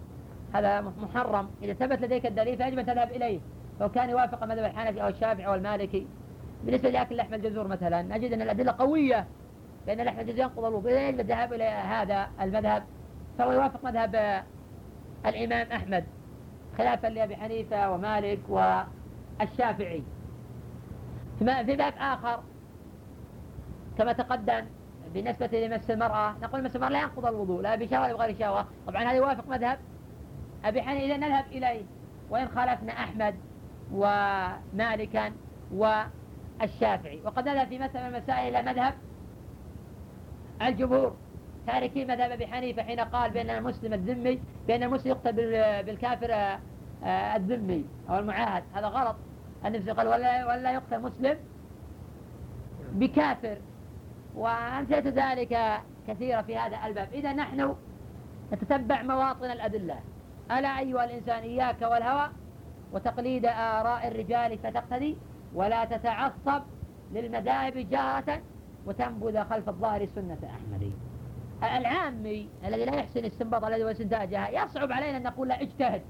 هذا 0.54 0.80
محرم. 0.80 1.50
إذا 1.62 1.72
ثبت 1.72 2.02
لديك 2.02 2.26
الدليل 2.26 2.56
فيجب 2.56 2.78
أن 2.78 2.86
تذهب 2.86 3.10
إليه. 3.10 3.40
لو 3.80 3.88
كان 3.88 4.10
يوافق 4.10 4.44
مذهب 4.44 4.64
الحنفي 4.64 5.02
أو 5.02 5.08
الشافعي 5.08 5.46
أو 5.46 5.54
المالكي. 5.54 6.06
بالنسبة 6.64 6.90
لأكل 6.90 7.16
لحم 7.16 7.34
الجزور 7.34 7.68
مثلا 7.68 8.02
نجد 8.02 8.32
أن 8.32 8.42
الأدلة 8.42 8.72
قوية 8.72 9.26
بأن 9.86 10.00
لحم 10.00 10.20
الجزور 10.20 10.38
ينقض 10.38 10.64
الوضوء. 10.64 10.90
إذا 10.90 11.08
يجب 11.08 11.20
الذهاب 11.20 11.52
إلى 11.52 11.64
هذا 11.64 12.28
المذهب 12.40 12.82
فهو 13.38 13.52
يوافق 13.52 13.84
مذهب 13.84 14.42
الإمام 15.26 15.72
أحمد 15.72 16.04
خلافا 16.78 17.06
لأبي 17.06 17.36
حنيفة 17.36 17.90
ومالك 17.90 18.40
والشافعي. 18.48 20.02
في 21.38 21.76
باب 21.76 21.94
آخر. 21.98 22.42
كما 23.98 24.12
تقدم 24.12 24.64
بالنسبة 25.14 25.46
لمس 25.46 25.90
المرأة 25.90 26.34
نقول 26.42 26.64
مس 26.64 26.76
المرأة 26.76 26.90
لا 26.90 27.02
ينقض 27.02 27.26
الوضوء 27.26 27.62
لا 27.62 27.74
بشهوة 27.74 28.04
ولا 28.04 28.12
بغير 28.12 28.38
شهوة 28.38 28.66
طبعا 28.86 29.02
هذا 29.02 29.12
يوافق 29.12 29.48
مذهب 29.48 29.78
أبي 30.64 30.82
حنيفة. 30.82 31.04
إذا 31.04 31.16
نذهب 31.16 31.44
إليه 31.52 31.82
وإن 32.30 32.48
خالفنا 32.48 32.92
أحمد 32.92 33.34
ومالكا 33.92 35.32
والشافعي. 35.72 37.20
وقد 37.24 37.48
نذهب 37.48 37.68
في 37.68 37.78
مثل 37.78 37.98
المسائل 37.98 38.56
إلى 38.56 38.72
مذهب 38.72 38.94
الجمهور. 40.62 41.16
تاركي 41.66 42.04
مذهب 42.04 42.30
أبي 42.30 42.46
حنيفة 42.46 42.82
حين 42.82 43.00
قال 43.00 43.30
بأن 43.30 43.50
المسلم 43.50 43.92
الذمي 43.92 44.40
بأن 44.68 44.82
المسلم 44.82 45.10
يقتل 45.10 45.34
بالكافر 45.82 46.32
آه، 47.04 47.36
الذمي 47.36 47.84
أو 48.10 48.18
المعاهد. 48.18 48.64
هذا 48.74 48.86
غلط. 48.86 49.16
النبي 49.66 49.90
قال 49.90 50.08
ولا 50.08 50.46
ولا 50.46 50.72
يقتل 50.72 51.00
مسلم 51.02 51.36
بكافر. 52.92 53.58
وامثله 54.36 55.32
ذلك 55.32 55.80
كثيرة 56.08 56.42
في 56.42 56.56
هذا 56.56 56.86
الباب. 56.86 57.08
إذا 57.12 57.32
نحن 57.32 57.74
نتتبع 58.52 59.02
مواطن 59.02 59.50
الأدلة. 59.50 60.00
ألا 60.50 60.78
أيها 60.78 61.04
الإنسان 61.04 61.42
إياك 61.42 61.82
والهوى 61.82 62.28
وتقليد 62.92 63.46
آراء 63.46 64.08
الرجال 64.08 64.58
فتقتدي 64.58 65.16
ولا 65.54 65.84
تتعصب 65.84 66.62
للمذاهب 67.12 67.76
جارة 67.90 68.40
وتنبذ 68.86 69.44
خلف 69.44 69.68
الظاهر 69.68 70.08
سنة 70.14 70.38
أحمد. 70.44 70.92
العامي 71.62 72.48
الذي 72.66 72.84
لا 72.84 72.94
يحسن 72.94 73.24
استنباط 73.24 73.64
الذي 73.64 73.84
هو 73.84 73.88
استنتاجها 73.88 74.48
يصعب 74.48 74.92
علينا 74.92 75.16
أن 75.16 75.22
نقول 75.22 75.48
لا 75.48 75.62
اجتهد. 75.62 76.02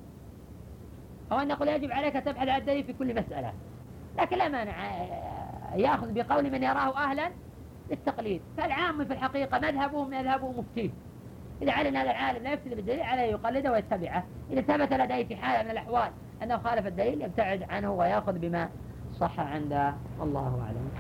أو 1.33 1.39
أن 1.39 1.49
نقول 1.49 1.69
يجب 1.69 1.93
عليك 1.93 2.15
تبحث 2.15 2.49
عن 2.49 2.61
الدليل 2.61 2.85
في 2.85 2.93
كل 2.93 3.21
مسألة. 3.21 3.53
لكن 4.19 4.37
لا 4.39 4.49
مانع 4.49 4.75
يأخذ 5.75 6.13
بقول 6.13 6.51
من 6.51 6.63
يراه 6.63 6.97
أهلا 6.97 7.31
للتقليد. 7.91 8.43
فالعام 8.57 9.05
في 9.05 9.13
الحقيقة 9.13 9.59
مذهبه 9.59 10.05
مذهبه 10.05 10.53
مفتيه 10.53 10.91
إذا 11.63 11.73
علم 11.73 11.97
هذا 11.97 12.11
العالم 12.11 12.43
لا 12.45 12.53
يفتي 12.53 12.75
بالدليل 12.75 13.01
عليه 13.01 13.23
يقلده 13.23 13.73
ويتبعه. 13.73 14.25
إذا 14.51 14.61
ثبت 14.61 14.93
لديه 14.93 15.25
في 15.25 15.37
حالة 15.37 15.63
من 15.65 15.71
الأحوال 15.71 16.11
أنه 16.43 16.59
خالف 16.59 16.87
الدليل 16.87 17.23
يبتعد 17.23 17.63
عنه 17.71 17.93
ويأخذ 17.93 18.39
بما 18.39 18.69
صح 19.21 19.41
عنده. 19.41 19.95
والله 20.19 20.63
أعلم. 20.67 20.91